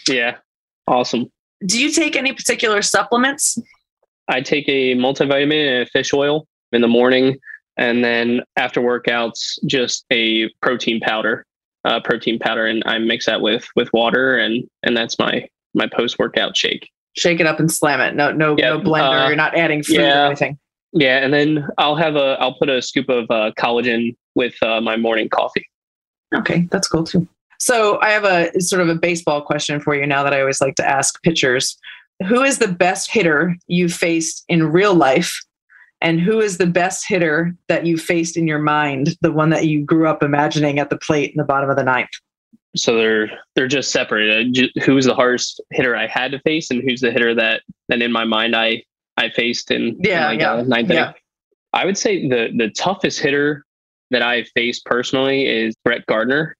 yeah 0.09 0.37
awesome 0.88 1.31
Do 1.66 1.81
you 1.81 1.90
take 1.90 2.16
any 2.16 2.33
particular 2.33 2.83
supplements? 2.83 3.59
i 4.28 4.40
take 4.40 4.66
a 4.69 4.95
multivitamin 4.95 5.66
and 5.69 5.83
a 5.83 5.87
fish 5.90 6.12
oil 6.14 6.47
in 6.73 6.81
the 6.81 6.88
morning 6.88 7.37
and 7.76 8.02
then 8.04 8.40
after 8.57 8.81
workouts 8.81 9.59
just 9.66 10.04
a 10.11 10.49
protein 10.62 10.99
powder 11.00 11.45
uh, 11.85 12.00
protein 12.00 12.38
powder 12.38 12.66
and 12.66 12.83
i 12.87 12.99
mix 12.99 13.26
that 13.26 13.40
with 13.43 13.66
with 13.76 13.93
water 13.93 14.37
and 14.38 14.64
and 14.83 14.97
that's 14.97 15.19
my 15.19 15.47
my 15.75 15.87
post 15.87 16.19
workout 16.19 16.57
shake 16.57 16.90
Shake 17.16 17.38
it 17.38 17.47
up 17.47 17.61
and 17.61 17.71
slam 17.71 18.00
it. 18.00 18.16
No, 18.16 18.33
no, 18.33 18.57
Yeah, 18.59 18.71
no 18.71 18.81
blender. 18.81 19.23
uh, 19.23 19.26
You're 19.28 19.37
not 19.37 19.57
adding 19.57 19.85
food 19.85 19.99
yeah. 19.99 20.25
or 20.25 20.26
anything. 20.26 20.59
Yeah, 20.93 21.19
and 21.19 21.33
then 21.33 21.64
I'll 21.78 21.95
have 21.95 22.16
a 22.16 22.37
I'll 22.40 22.54
put 22.54 22.69
a 22.69 22.83
scoop 22.83 23.09
of 23.09 23.31
uh, 23.31 23.52
collagen 23.57 24.16
with 24.35 24.61
uh, 24.64 24.81
my 24.81 24.97
morning 24.97 25.28
coffee. 25.28 25.64
Okay, 26.35 26.69
that's 26.71 26.88
cool 26.88 27.05
too. 27.05 27.26
So 27.59 28.00
I 28.00 28.11
have 28.11 28.25
a 28.25 28.61
sort 28.61 28.83
of 28.83 28.88
a 28.88 28.95
baseball 28.95 29.41
question 29.43 29.81
for 29.81 29.95
you 29.95 30.07
now 30.07 30.23
that 30.23 30.35
I 30.35 30.41
always 30.41 30.61
like 30.61 30.75
to 30.76 30.88
ask 30.88 31.23
pitchers. 31.23 31.79
Who 32.26 32.43
is 32.43 32.59
the 32.59 32.69
best 32.69 33.11
hitter 33.11 33.57
you 33.67 33.88
faced 33.88 34.45
in 34.49 34.71
real 34.71 34.95
life? 34.95 35.41
And 36.00 36.21
who 36.21 36.41
is 36.41 36.59
the 36.59 36.67
best 36.67 37.09
hitter 37.09 37.55
that 37.69 37.87
you 37.87 37.97
faced 37.97 38.37
in 38.37 38.47
your 38.47 38.59
mind, 38.59 39.17
the 39.23 39.33
one 39.33 39.50
that 39.50 39.67
you 39.67 39.83
grew 39.83 40.07
up 40.07 40.23
imagining 40.23 40.79
at 40.79 40.91
the 40.91 40.99
plate 40.99 41.31
in 41.31 41.38
the 41.38 41.45
bottom 41.45 41.71
of 41.71 41.76
the 41.76 41.83
ninth? 41.83 42.11
So 42.76 42.97
they're 42.97 43.31
they're 43.55 43.69
just 43.69 43.91
separate. 43.91 44.53
Ju- 44.53 44.69
who's 44.85 45.07
the 45.07 45.14
hardest 45.14 45.62
hitter 45.71 45.97
I 45.97 46.07
had 46.07 46.33
to 46.33 46.41
face, 46.41 46.71
and 46.71 46.83
who's 46.83 47.00
the 47.00 47.12
hitter 47.12 47.35
that 47.37 47.62
that 47.88 48.03
in 48.03 48.12
my 48.12 48.25
mind 48.25 48.55
I 48.55 48.83
I 49.17 49.31
faced 49.31 49.71
in 49.71 49.97
Yeah, 50.00 50.31
in 50.31 50.38
like, 50.38 50.41
yeah, 50.41 50.53
uh, 50.53 50.62
ninth 50.62 50.91
yeah. 50.91 51.03
inning. 51.03 51.14
I 51.73 51.85
would 51.87 51.97
say 51.97 52.29
the 52.29 52.50
the 52.55 52.69
toughest 52.71 53.21
hitter 53.21 53.63
that 54.11 54.23
I've 54.23 54.49
faced 54.54 54.84
personally 54.84 55.46
is 55.46 55.75
Brett 55.84 56.04
Gardner. 56.06 56.56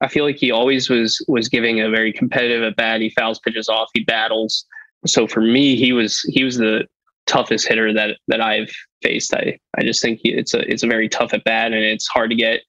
I 0.00 0.08
feel 0.08 0.24
like 0.24 0.36
he 0.36 0.50
always 0.50 0.88
was 0.88 1.24
was 1.28 1.48
giving 1.48 1.80
a 1.80 1.90
very 1.90 2.12
competitive 2.12 2.62
at 2.62 2.76
bat. 2.76 3.00
He 3.00 3.10
fouls 3.10 3.40
pitches 3.40 3.68
off. 3.68 3.88
He 3.94 4.04
battles. 4.04 4.64
So 5.06 5.26
for 5.26 5.40
me, 5.40 5.76
he 5.76 5.92
was 5.92 6.20
he 6.28 6.44
was 6.44 6.56
the 6.56 6.86
toughest 7.26 7.66
hitter 7.68 7.92
that 7.92 8.16
that 8.28 8.40
I've 8.40 8.70
faced. 9.02 9.34
I 9.34 9.58
I 9.76 9.82
just 9.82 10.00
think 10.00 10.20
he, 10.22 10.30
it's 10.32 10.54
a 10.54 10.60
it's 10.70 10.82
a 10.84 10.86
very 10.86 11.08
tough 11.08 11.34
at 11.34 11.42
bat, 11.44 11.72
and 11.72 11.82
it's 11.84 12.06
hard 12.06 12.30
to 12.30 12.36
get 12.36 12.60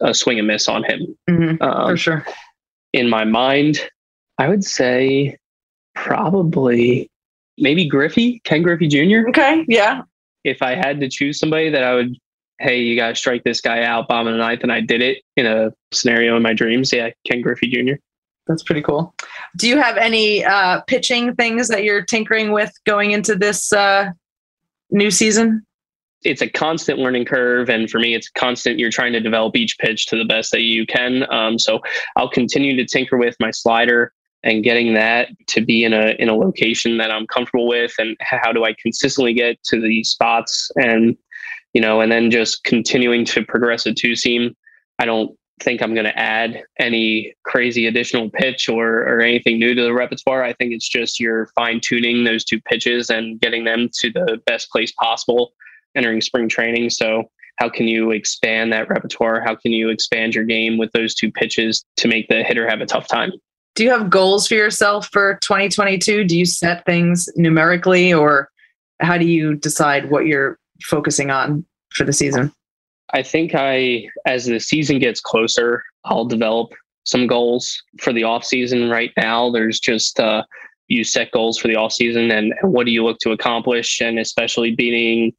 a 0.00 0.14
swing 0.14 0.38
and 0.38 0.46
miss 0.46 0.68
on 0.68 0.84
him. 0.84 1.16
Mhm, 1.28 1.60
Um, 1.62 1.88
for 1.90 1.96
sure. 1.96 2.26
in 2.92 3.08
my 3.08 3.24
mind, 3.24 3.80
I 4.38 4.48
would 4.48 4.62
say 4.62 5.36
probably 5.94 7.10
maybe 7.58 7.88
Griffey, 7.88 8.40
Ken 8.44 8.62
Griffey 8.62 8.86
Jr. 8.88 9.28
Okay. 9.30 9.64
Yeah. 9.68 10.02
If 10.44 10.62
I 10.62 10.74
had 10.76 11.00
to 11.00 11.08
choose 11.08 11.38
somebody 11.38 11.70
that 11.70 11.82
I 11.82 11.94
would, 11.94 12.14
hey, 12.58 12.80
you 12.80 12.96
got 12.96 13.08
to 13.08 13.14
strike 13.14 13.44
this 13.44 13.60
guy 13.60 13.82
out, 13.82 14.08
bottom 14.08 14.28
of 14.28 14.34
the 14.34 14.38
ninth, 14.38 14.62
and 14.62 14.72
I 14.72 14.80
did 14.80 15.02
it 15.02 15.22
in 15.36 15.46
a 15.46 15.70
scenario 15.92 16.36
in 16.36 16.42
my 16.42 16.54
dreams, 16.54 16.92
yeah, 16.92 17.10
Ken 17.26 17.42
Griffey 17.42 17.68
Jr. 17.68 17.94
That's 18.46 18.62
pretty 18.62 18.82
cool. 18.82 19.14
Do 19.56 19.68
you 19.68 19.76
have 19.78 19.96
any 19.96 20.44
uh, 20.44 20.80
pitching 20.82 21.34
things 21.34 21.68
that 21.68 21.84
you're 21.84 22.04
tinkering 22.04 22.52
with 22.52 22.72
going 22.84 23.10
into 23.10 23.34
this 23.34 23.72
uh, 23.72 24.10
new 24.90 25.10
season? 25.10 25.66
It's 26.22 26.42
a 26.42 26.48
constant 26.48 26.98
learning 26.98 27.24
curve, 27.26 27.68
and 27.68 27.90
for 27.90 27.98
me, 27.98 28.14
it's 28.14 28.28
constant. 28.30 28.78
You're 28.78 28.90
trying 28.90 29.12
to 29.12 29.20
develop 29.20 29.56
each 29.56 29.78
pitch 29.78 30.06
to 30.06 30.16
the 30.16 30.24
best 30.24 30.50
that 30.52 30.62
you 30.62 30.86
can. 30.86 31.30
Um, 31.32 31.58
so 31.58 31.80
I'll 32.16 32.30
continue 32.30 32.76
to 32.76 32.84
tinker 32.84 33.16
with 33.16 33.36
my 33.38 33.50
slider 33.50 34.12
and 34.42 34.62
getting 34.62 34.94
that 34.94 35.28
to 35.48 35.60
be 35.60 35.84
in 35.84 35.92
a 35.92 36.14
in 36.18 36.28
a 36.28 36.34
location 36.34 36.98
that 36.98 37.10
I'm 37.10 37.26
comfortable 37.26 37.66
with, 37.66 37.92
and 37.98 38.16
how 38.20 38.52
do 38.52 38.64
I 38.64 38.74
consistently 38.80 39.34
get 39.34 39.62
to 39.64 39.80
these 39.80 40.08
spots, 40.08 40.70
and 40.76 41.16
you 41.76 41.82
know, 41.82 42.00
and 42.00 42.10
then 42.10 42.30
just 42.30 42.64
continuing 42.64 43.22
to 43.26 43.44
progress 43.44 43.84
a 43.84 43.92
two 43.92 44.16
seam. 44.16 44.56
I 44.98 45.04
don't 45.04 45.36
think 45.60 45.82
I'm 45.82 45.92
going 45.92 46.06
to 46.06 46.18
add 46.18 46.62
any 46.78 47.34
crazy 47.44 47.86
additional 47.86 48.30
pitch 48.30 48.70
or 48.70 49.02
or 49.02 49.20
anything 49.20 49.58
new 49.58 49.74
to 49.74 49.82
the 49.82 49.92
repertoire. 49.92 50.42
I 50.42 50.54
think 50.54 50.72
it's 50.72 50.88
just 50.88 51.20
you're 51.20 51.48
fine 51.48 51.82
tuning 51.82 52.24
those 52.24 52.46
two 52.46 52.62
pitches 52.62 53.10
and 53.10 53.38
getting 53.42 53.64
them 53.64 53.90
to 53.98 54.10
the 54.10 54.40
best 54.46 54.70
place 54.70 54.90
possible 54.92 55.52
entering 55.94 56.22
spring 56.22 56.48
training. 56.48 56.88
So 56.88 57.24
how 57.56 57.68
can 57.68 57.86
you 57.86 58.10
expand 58.10 58.72
that 58.72 58.88
repertoire? 58.88 59.42
How 59.42 59.54
can 59.54 59.72
you 59.72 59.90
expand 59.90 60.34
your 60.34 60.44
game 60.44 60.78
with 60.78 60.90
those 60.92 61.14
two 61.14 61.30
pitches 61.30 61.84
to 61.98 62.08
make 62.08 62.26
the 62.28 62.42
hitter 62.42 62.66
have 62.66 62.80
a 62.80 62.86
tough 62.86 63.06
time? 63.06 63.32
Do 63.74 63.84
you 63.84 63.90
have 63.90 64.08
goals 64.08 64.48
for 64.48 64.54
yourself 64.54 65.10
for 65.12 65.38
2022? 65.42 66.24
Do 66.24 66.38
you 66.38 66.46
set 66.46 66.86
things 66.86 67.28
numerically 67.36 68.14
or 68.14 68.48
how 69.00 69.18
do 69.18 69.26
you 69.26 69.56
decide 69.56 70.08
what 70.08 70.24
you're 70.24 70.58
focusing 70.82 71.30
on 71.30 71.64
for 71.90 72.04
the 72.04 72.12
season? 72.12 72.52
I 73.12 73.22
think 73.22 73.54
I, 73.54 74.08
as 74.26 74.46
the 74.46 74.58
season 74.58 74.98
gets 74.98 75.20
closer, 75.20 75.82
I'll 76.04 76.24
develop 76.24 76.72
some 77.04 77.26
goals 77.26 77.80
for 78.00 78.12
the 78.12 78.24
off 78.24 78.44
season. 78.44 78.90
Right 78.90 79.12
now, 79.16 79.50
there's 79.50 79.78
just 79.78 80.18
uh, 80.18 80.42
you 80.88 81.04
set 81.04 81.30
goals 81.30 81.58
for 81.58 81.68
the 81.68 81.76
off 81.76 81.92
season, 81.92 82.30
and, 82.30 82.52
and 82.60 82.72
what 82.72 82.86
do 82.86 82.92
you 82.92 83.04
look 83.04 83.18
to 83.20 83.30
accomplish? 83.30 84.00
And 84.00 84.18
especially 84.18 84.74
being, 84.74 85.32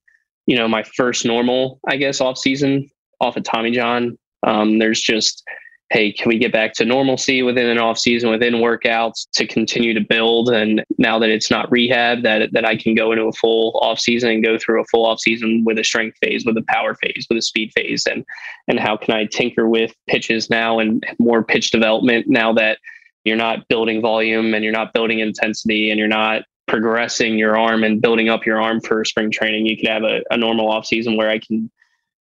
you 0.46 0.56
know, 0.56 0.67
my 0.67 0.84
first 0.96 1.25
normal, 1.25 1.79
I 1.88 1.98
guess, 1.98 2.22
off 2.22 2.38
season 2.38 2.89
off 3.20 3.38
of 3.38 3.44
Tommy 3.44 3.72
John. 3.72 4.17
Um, 4.46 4.79
there's 4.79 5.01
just, 5.01 5.44
hey, 5.89 6.12
can 6.12 6.27
we 6.27 6.38
get 6.38 6.51
back 6.51 6.74
to 6.74 6.86
normalcy 6.86 7.44
within 7.44 7.67
an 7.67 7.77
off 7.77 7.98
season, 7.98 8.29
within 8.29 8.56
workouts 8.56 9.27
to 9.34 9.48
continue 9.48 9.94
to 9.94 10.01
build? 10.01 10.50
And 10.50 10.84
now 10.98 11.17
that 11.20 11.29
it's 11.29 11.50
not 11.50 11.72
rehab, 11.72 12.24
that 12.24 12.51
that 12.51 12.65
I 12.65 12.75
can 12.75 12.94
go 12.96 13.12
into 13.12 13.25
a 13.25 13.34
full 13.34 13.77
off 13.82 14.00
season 14.00 14.29
and 14.29 14.44
go 14.44 14.58
through 14.58 14.82
a 14.82 14.86
full 14.86 15.06
off 15.06 15.20
season 15.20 15.63
with 15.65 15.79
a 15.79 15.84
strength 15.84 16.17
phase, 16.22 16.46
with 16.46 16.58
a 16.58 16.65
power 16.67 16.96
phase, 16.96 17.25
with 17.29 17.38
a 17.38 17.41
speed 17.41 17.72
phase, 17.74 18.06
and 18.06 18.25
and 18.67 18.79
how 18.79 18.98
can 18.98 19.15
I 19.15 19.25
tinker 19.25 19.67
with 19.67 19.94
pitches 20.08 20.50
now 20.50 20.79
and 20.79 21.06
more 21.20 21.44
pitch 21.44 21.72
development 21.72 22.27
now 22.27 22.53
that 22.53 22.79
you're 23.24 23.38
not 23.38 23.67
building 23.67 24.01
volume 24.01 24.53
and 24.53 24.63
you're 24.63 24.74
not 24.74 24.94
building 24.94 25.20
intensity 25.20 25.89
and 25.89 26.00
you're 26.00 26.08
not 26.08 26.44
progressing 26.67 27.38
your 27.38 27.58
arm 27.58 27.84
and 27.84 28.01
building 28.01 28.29
up 28.29 28.46
your 28.46 28.62
arm 28.62 28.82
for 28.82 29.03
spring 29.06 29.32
training. 29.32 29.65
You 29.65 29.77
could 29.77 29.89
have 29.89 30.03
a, 30.03 30.22
a 30.32 30.38
normal 30.38 30.70
off 30.70 30.86
season 30.86 31.15
where 31.15 31.29
I 31.29 31.39
can 31.39 31.72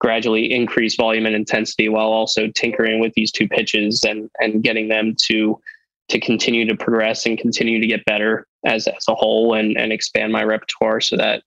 gradually 0.03 0.53
increase 0.53 0.95
volume 0.95 1.25
and 1.25 1.35
intensity 1.35 1.87
while 1.87 2.07
also 2.07 2.47
tinkering 2.49 2.99
with 2.99 3.13
these 3.13 3.31
two 3.31 3.47
pitches 3.47 4.03
and 4.03 4.29
and 4.39 4.61
getting 4.61 4.89
them 4.89 5.15
to 5.17 5.59
to 6.09 6.19
continue 6.19 6.67
to 6.67 6.75
progress 6.75 7.25
and 7.25 7.39
continue 7.39 7.79
to 7.79 7.87
get 7.87 8.03
better 8.03 8.45
as 8.65 8.85
as 8.87 9.05
a 9.07 9.15
whole 9.15 9.53
and 9.53 9.77
and 9.77 9.93
expand 9.93 10.33
my 10.33 10.43
repertoire 10.43 10.99
so 10.99 11.15
that 11.15 11.41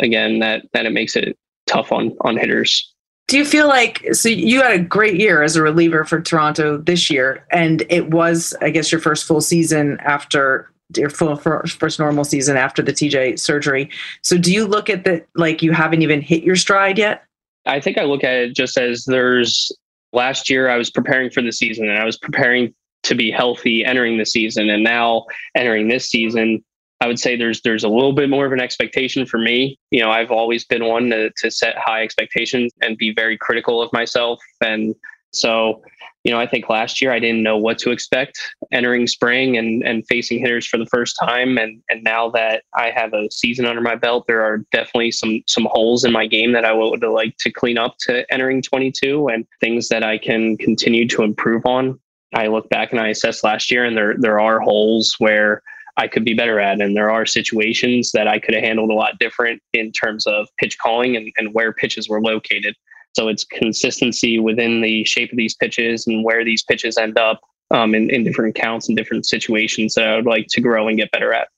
again 0.00 0.38
that 0.38 0.62
that 0.72 0.86
it 0.86 0.92
makes 0.92 1.14
it 1.14 1.36
tough 1.66 1.92
on 1.92 2.16
on 2.22 2.38
hitters 2.38 2.90
Do 3.28 3.36
you 3.36 3.44
feel 3.44 3.68
like 3.68 4.02
so 4.14 4.30
you 4.30 4.62
had 4.62 4.72
a 4.72 4.82
great 4.82 5.20
year 5.20 5.42
as 5.42 5.54
a 5.54 5.62
reliever 5.62 6.04
for 6.04 6.20
Toronto 6.20 6.78
this 6.78 7.10
year, 7.10 7.46
and 7.52 7.84
it 7.88 8.10
was, 8.10 8.54
I 8.60 8.70
guess, 8.70 8.90
your 8.90 9.00
first 9.00 9.24
full 9.24 9.40
season 9.40 9.98
after 10.00 10.72
your 10.96 11.10
full 11.10 11.36
first 11.36 12.00
normal 12.00 12.24
season 12.24 12.56
after 12.56 12.82
the 12.82 12.92
TJ 12.92 13.38
surgery. 13.38 13.88
So 14.22 14.36
do 14.36 14.52
you 14.52 14.66
look 14.66 14.90
at 14.90 15.04
that 15.04 15.28
like 15.36 15.62
you 15.62 15.70
haven't 15.70 16.02
even 16.02 16.20
hit 16.20 16.42
your 16.42 16.56
stride 16.56 16.98
yet? 16.98 17.22
I 17.70 17.80
think 17.80 17.98
I 17.98 18.04
look 18.04 18.24
at 18.24 18.34
it 18.34 18.54
just 18.54 18.76
as 18.76 19.04
there's 19.04 19.72
last 20.12 20.50
year 20.50 20.68
I 20.68 20.76
was 20.76 20.90
preparing 20.90 21.30
for 21.30 21.42
the 21.42 21.52
season 21.52 21.88
and 21.88 21.98
I 21.98 22.04
was 22.04 22.18
preparing 22.18 22.74
to 23.04 23.14
be 23.14 23.30
healthy 23.30 23.84
entering 23.84 24.18
the 24.18 24.26
season 24.26 24.68
and 24.68 24.84
now 24.84 25.24
entering 25.54 25.88
this 25.88 26.08
season 26.08 26.62
I 27.00 27.06
would 27.06 27.18
say 27.18 27.34
there's 27.34 27.62
there's 27.62 27.84
a 27.84 27.88
little 27.88 28.12
bit 28.12 28.28
more 28.28 28.44
of 28.44 28.52
an 28.52 28.60
expectation 28.60 29.24
for 29.24 29.38
me. 29.38 29.78
You 29.90 30.00
know, 30.00 30.10
I've 30.10 30.30
always 30.30 30.66
been 30.66 30.84
one 30.84 31.08
to, 31.10 31.30
to 31.38 31.50
set 31.50 31.76
high 31.78 32.02
expectations 32.02 32.72
and 32.82 32.98
be 32.98 33.14
very 33.14 33.38
critical 33.38 33.80
of 33.80 33.90
myself. 33.92 34.38
And 34.60 34.94
so, 35.32 35.82
you 36.24 36.30
know, 36.30 36.38
I 36.38 36.46
think 36.46 36.68
last 36.68 37.00
year 37.00 37.12
I 37.12 37.18
didn't 37.18 37.42
know 37.42 37.56
what 37.56 37.78
to 37.78 37.90
expect 37.90 38.38
entering 38.72 39.06
spring 39.06 39.56
and 39.56 39.82
and 39.82 40.06
facing 40.06 40.38
hitters 40.38 40.66
for 40.66 40.76
the 40.76 40.86
first 40.86 41.16
time. 41.18 41.56
And 41.56 41.82
and 41.88 42.04
now 42.04 42.28
that 42.30 42.64
I 42.76 42.90
have 42.90 43.14
a 43.14 43.30
season 43.30 43.64
under 43.64 43.80
my 43.80 43.94
belt, 43.94 44.26
there 44.26 44.42
are 44.42 44.58
definitely 44.70 45.12
some 45.12 45.42
some 45.46 45.66
holes 45.70 46.04
in 46.04 46.12
my 46.12 46.26
game 46.26 46.52
that 46.52 46.64
I 46.64 46.72
would 46.72 47.02
like 47.02 47.36
to 47.38 47.50
clean 47.50 47.78
up 47.78 47.96
to 48.00 48.30
entering 48.32 48.60
22 48.60 49.28
and 49.28 49.46
things 49.60 49.88
that 49.88 50.04
I 50.04 50.18
can 50.18 50.56
continue 50.58 51.08
to 51.08 51.22
improve 51.22 51.64
on. 51.64 51.98
I 52.34 52.46
look 52.46 52.68
back 52.68 52.92
and 52.92 53.00
I 53.00 53.08
assess 53.08 53.42
last 53.42 53.70
year, 53.70 53.84
and 53.84 53.96
there 53.96 54.14
there 54.18 54.40
are 54.40 54.60
holes 54.60 55.16
where 55.18 55.62
I 55.96 56.06
could 56.06 56.24
be 56.24 56.34
better 56.34 56.60
at. 56.60 56.80
And 56.80 56.96
there 56.96 57.10
are 57.10 57.26
situations 57.26 58.12
that 58.12 58.28
I 58.28 58.38
could 58.38 58.54
have 58.54 58.62
handled 58.62 58.90
a 58.90 58.94
lot 58.94 59.18
different 59.18 59.62
in 59.72 59.92
terms 59.92 60.26
of 60.26 60.48
pitch 60.58 60.78
calling 60.78 61.16
and, 61.16 61.30
and 61.36 61.52
where 61.52 61.72
pitches 61.72 62.08
were 62.08 62.22
located. 62.22 62.74
So 63.14 63.28
it's 63.28 63.44
consistency 63.44 64.38
within 64.38 64.80
the 64.80 65.04
shape 65.04 65.32
of 65.32 65.36
these 65.36 65.54
pitches 65.54 66.06
and 66.06 66.24
where 66.24 66.44
these 66.44 66.62
pitches 66.62 66.96
end 66.96 67.18
up 67.18 67.40
um, 67.70 67.94
in, 67.94 68.10
in 68.10 68.24
different 68.24 68.54
counts 68.54 68.88
and 68.88 68.96
different 68.96 69.26
situations 69.26 69.94
that 69.94 70.08
I 70.08 70.16
would 70.16 70.26
like 70.26 70.46
to 70.50 70.60
grow 70.60 70.88
and 70.88 70.96
get 70.96 71.10
better 71.10 71.32
at. 71.32 71.48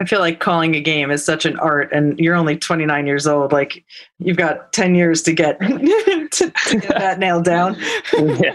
I 0.00 0.04
feel 0.04 0.20
like 0.20 0.38
calling 0.38 0.76
a 0.76 0.80
game 0.80 1.10
is 1.10 1.24
such 1.24 1.44
an 1.44 1.58
art, 1.58 1.92
and 1.92 2.18
you're 2.20 2.36
only 2.36 2.56
29 2.56 3.06
years 3.06 3.26
old. 3.26 3.50
Like 3.50 3.84
you've 4.20 4.36
got 4.36 4.72
10 4.72 4.94
years 4.94 5.22
to 5.22 5.32
get 5.32 5.58
to, 5.60 6.52
to, 6.66 6.78
get 6.78 6.98
that 6.98 7.18
nailed 7.18 7.44
down. 7.44 7.76
yeah, 8.12 8.54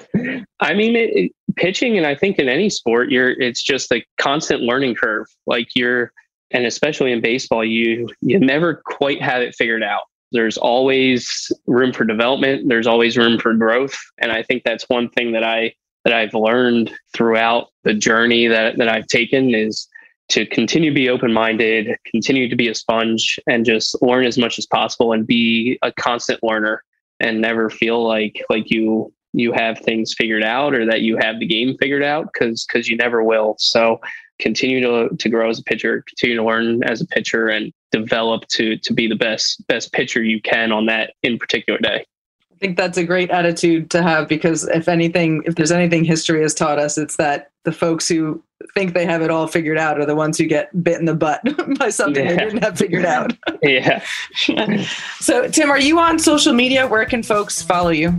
I 0.61 0.73
mean, 0.73 0.95
it, 0.95 1.09
it, 1.13 1.31
pitching, 1.57 1.97
and 1.97 2.07
I 2.07 2.15
think 2.15 2.39
in 2.39 2.47
any 2.47 2.69
sport, 2.69 3.11
you're 3.11 3.31
it's 3.41 3.61
just 3.61 3.91
a 3.91 4.01
constant 4.17 4.61
learning 4.61 4.95
curve. 4.95 5.27
Like 5.45 5.67
you're, 5.75 6.13
and 6.51 6.65
especially 6.65 7.11
in 7.11 7.19
baseball, 7.19 7.65
you 7.65 8.07
you 8.21 8.39
never 8.39 8.81
quite 8.85 9.21
have 9.21 9.41
it 9.41 9.53
figured 9.53 9.83
out. 9.83 10.03
There's 10.33 10.57
always 10.57 11.51
room 11.67 11.93
for 11.93 12.03
development. 12.03 12.67
There's 12.67 12.87
always 12.87 13.17
room 13.17 13.39
for 13.39 13.53
growth, 13.53 13.97
and 14.19 14.31
I 14.31 14.43
think 14.43 14.63
that's 14.63 14.89
one 14.89 15.09
thing 15.09 15.31
that 15.33 15.43
I 15.43 15.73
that 16.03 16.13
I've 16.13 16.33
learned 16.33 16.93
throughout 17.15 17.69
the 17.83 17.93
journey 17.93 18.47
that 18.47 18.77
that 18.77 18.89
I've 18.89 19.07
taken 19.07 19.55
is 19.55 19.87
to 20.29 20.45
continue 20.45 20.89
to 20.89 20.95
be 20.95 21.09
open 21.09 21.33
minded, 21.33 21.95
continue 22.05 22.49
to 22.49 22.55
be 22.55 22.67
a 22.67 22.75
sponge, 22.75 23.39
and 23.47 23.65
just 23.65 24.01
learn 24.01 24.25
as 24.25 24.37
much 24.37 24.57
as 24.57 24.65
possible 24.65 25.13
and 25.13 25.27
be 25.27 25.77
a 25.81 25.91
constant 25.91 26.41
learner 26.43 26.83
and 27.19 27.41
never 27.41 27.69
feel 27.69 28.05
like 28.05 28.43
like 28.49 28.69
you 28.69 29.13
you 29.33 29.51
have 29.51 29.79
things 29.79 30.13
figured 30.15 30.43
out 30.43 30.75
or 30.75 30.85
that 30.85 31.01
you 31.01 31.17
have 31.17 31.39
the 31.39 31.45
game 31.45 31.75
figured 31.79 32.03
out 32.03 32.29
because 32.31 32.65
because 32.65 32.87
you 32.87 32.95
never 32.97 33.23
will. 33.23 33.55
So 33.59 33.99
continue 34.39 34.81
to 34.81 35.15
to 35.15 35.29
grow 35.29 35.49
as 35.49 35.59
a 35.59 35.63
pitcher, 35.63 36.03
continue 36.07 36.37
to 36.37 36.43
learn 36.43 36.83
as 36.83 37.01
a 37.01 37.07
pitcher, 37.07 37.47
and 37.47 37.73
develop 37.93 38.47
to 38.47 38.75
to 38.77 38.91
be 38.91 39.07
the 39.07 39.15
best 39.15 39.65
best 39.67 39.93
pitcher 39.93 40.21
you 40.21 40.41
can 40.41 40.71
on 40.71 40.87
that 40.87 41.13
in 41.21 41.37
particular 41.37 41.79
day. 41.79 42.05
I 42.51 42.55
think 42.59 42.75
that's 42.75 42.97
a 42.97 43.03
great 43.03 43.29
attitude 43.29 43.91
to 43.91 44.01
have 44.01 44.27
because 44.27 44.67
if 44.69 44.87
anything, 44.87 45.43
if 45.45 45.55
there's 45.55 45.71
anything 45.71 46.03
history 46.03 46.41
has 46.41 46.53
taught 46.53 46.79
us, 46.79 46.97
it's 46.97 47.17
that 47.17 47.51
the 47.65 47.71
folks 47.71 48.07
who 48.07 48.41
think 48.73 48.93
they 48.93 49.05
have 49.05 49.21
it 49.21 49.29
all 49.29 49.47
figured 49.47 49.77
out 49.77 49.99
are 49.99 50.05
the 50.05 50.15
ones 50.15 50.37
who 50.37 50.45
get 50.45 50.83
bit 50.83 50.97
in 50.99 51.05
the 51.05 51.13
butt 51.13 51.41
by 51.77 51.89
something 51.89 52.25
yeah. 52.25 52.31
they 52.31 52.37
didn't 52.37 52.63
have 52.63 52.77
figured 52.77 53.05
out. 53.05 53.33
yeah. 53.61 54.03
so, 55.19 55.47
Tim, 55.49 55.69
are 55.69 55.79
you 55.79 55.99
on 55.99 56.17
social 56.17 56.53
media? 56.53 56.87
Where 56.87 57.05
can 57.05 57.21
folks 57.21 57.61
follow 57.61 57.89
you? 57.89 58.17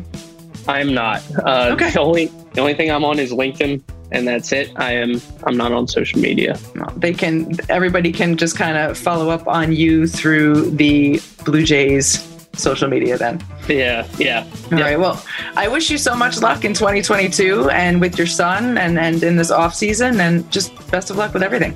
I'm 0.68 0.94
not. 0.94 1.22
Uh, 1.38 1.70
okay. 1.72 1.90
The 1.90 2.00
only 2.00 2.26
the 2.52 2.60
only 2.60 2.74
thing 2.74 2.90
I'm 2.90 3.04
on 3.04 3.18
is 3.18 3.32
LinkedIn, 3.32 3.82
and 4.12 4.26
that's 4.26 4.52
it. 4.52 4.72
I 4.76 4.92
am. 4.92 5.20
I'm 5.44 5.56
not 5.56 5.72
on 5.72 5.88
social 5.88 6.20
media. 6.20 6.58
No, 6.74 6.86
they 6.96 7.12
can. 7.12 7.56
Everybody 7.68 8.12
can 8.12 8.36
just 8.36 8.56
kind 8.56 8.76
of 8.76 8.96
follow 8.96 9.30
up 9.30 9.46
on 9.48 9.72
you 9.72 10.06
through 10.06 10.70
the 10.70 11.20
Blue 11.44 11.64
Jays 11.64 12.30
social 12.58 12.88
media 12.88 13.18
then. 13.18 13.42
Yeah, 13.68 14.06
yeah. 14.18 14.46
All 14.70 14.78
yeah. 14.78 14.84
right. 14.84 15.00
Well, 15.00 15.22
I 15.56 15.68
wish 15.68 15.90
you 15.90 15.98
so 15.98 16.14
much 16.14 16.40
luck 16.40 16.64
in 16.64 16.74
2022 16.74 17.70
and 17.70 18.00
with 18.00 18.16
your 18.16 18.26
son 18.26 18.78
and, 18.78 18.98
and 18.98 19.22
in 19.22 19.36
this 19.36 19.50
off 19.50 19.74
season 19.74 20.20
and 20.20 20.50
just 20.50 20.74
best 20.90 21.10
of 21.10 21.16
luck 21.16 21.34
with 21.34 21.42
everything. 21.42 21.72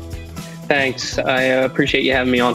Thanks. 0.68 1.18
I 1.18 1.50
uh, 1.50 1.64
appreciate 1.64 2.04
you 2.04 2.12
having 2.12 2.32
me 2.32 2.40
on. 2.40 2.54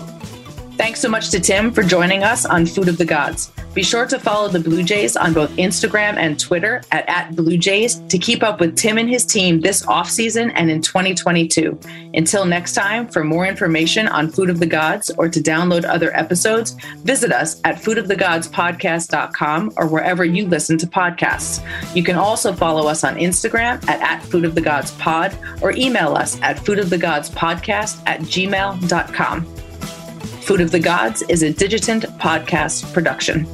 Thanks 0.76 1.00
so 1.00 1.08
much 1.08 1.30
to 1.30 1.40
Tim 1.40 1.72
for 1.72 1.84
joining 1.84 2.24
us 2.24 2.46
on 2.46 2.66
Food 2.66 2.88
of 2.88 2.98
the 2.98 3.06
Gods. 3.06 3.52
Be 3.76 3.84
sure 3.84 4.08
to 4.08 4.20
follow 4.20 4.48
the 4.48 4.60
Blue 4.60 4.84
Jays 4.84 5.16
on 5.16 5.34
both 5.34 5.50
Instagram 5.52 6.18
and 6.18 6.40
Twitter 6.40 6.82
at, 6.92 7.08
at 7.08 7.36
Blue 7.36 7.58
Jays 7.58 7.96
to 8.10 8.18
keep 8.18 8.42
up 8.44 8.60
with 8.60 8.76
Tim 8.76 8.98
and 8.98 9.10
his 9.10 9.26
team 9.26 9.62
this 9.62 9.86
offseason 9.86 10.52
and 10.56 10.72
in 10.72 10.82
2022. 10.82 11.80
Until 12.14 12.46
next 12.46 12.74
time, 12.74 13.08
for 13.08 13.24
more 13.24 13.46
information 13.46 14.08
on 14.08 14.30
Food 14.30 14.50
of 14.50 14.60
the 14.60 14.66
Gods 14.66 15.12
or 15.18 15.30
to 15.30 15.40
download 15.40 15.86
other 15.86 16.16
episodes, 16.16 16.72
visit 17.04 17.32
us 17.32 17.62
at 17.64 17.76
foodofthegodspodcast.com 17.76 19.74
or 19.78 19.88
wherever 19.88 20.26
you 20.26 20.48
listen 20.48 20.78
to 20.80 20.88
podcasts. 20.88 21.64
You 21.96 22.04
can 22.04 22.16
also 22.16 22.52
follow 22.52 22.88
us 22.88 23.04
on 23.04 23.16
Instagram 23.16 23.88
at, 23.88 24.02
at 24.02 24.24
Food 24.24 24.46
of 24.46 24.56
the 24.56 24.62
Gods 24.62 24.92
Pod 24.94 25.38
or 25.62 25.72
email 25.74 26.16
us 26.16 26.40
at 26.42 26.58
foodofthegodspodcast 26.58 28.04
at 28.08 28.22
gmail.com. 28.22 29.63
Food 30.44 30.60
of 30.60 30.72
the 30.72 30.80
Gods 30.80 31.22
is 31.30 31.42
a 31.42 31.54
Digitant 31.54 32.04
podcast 32.20 32.92
production. 32.94 33.46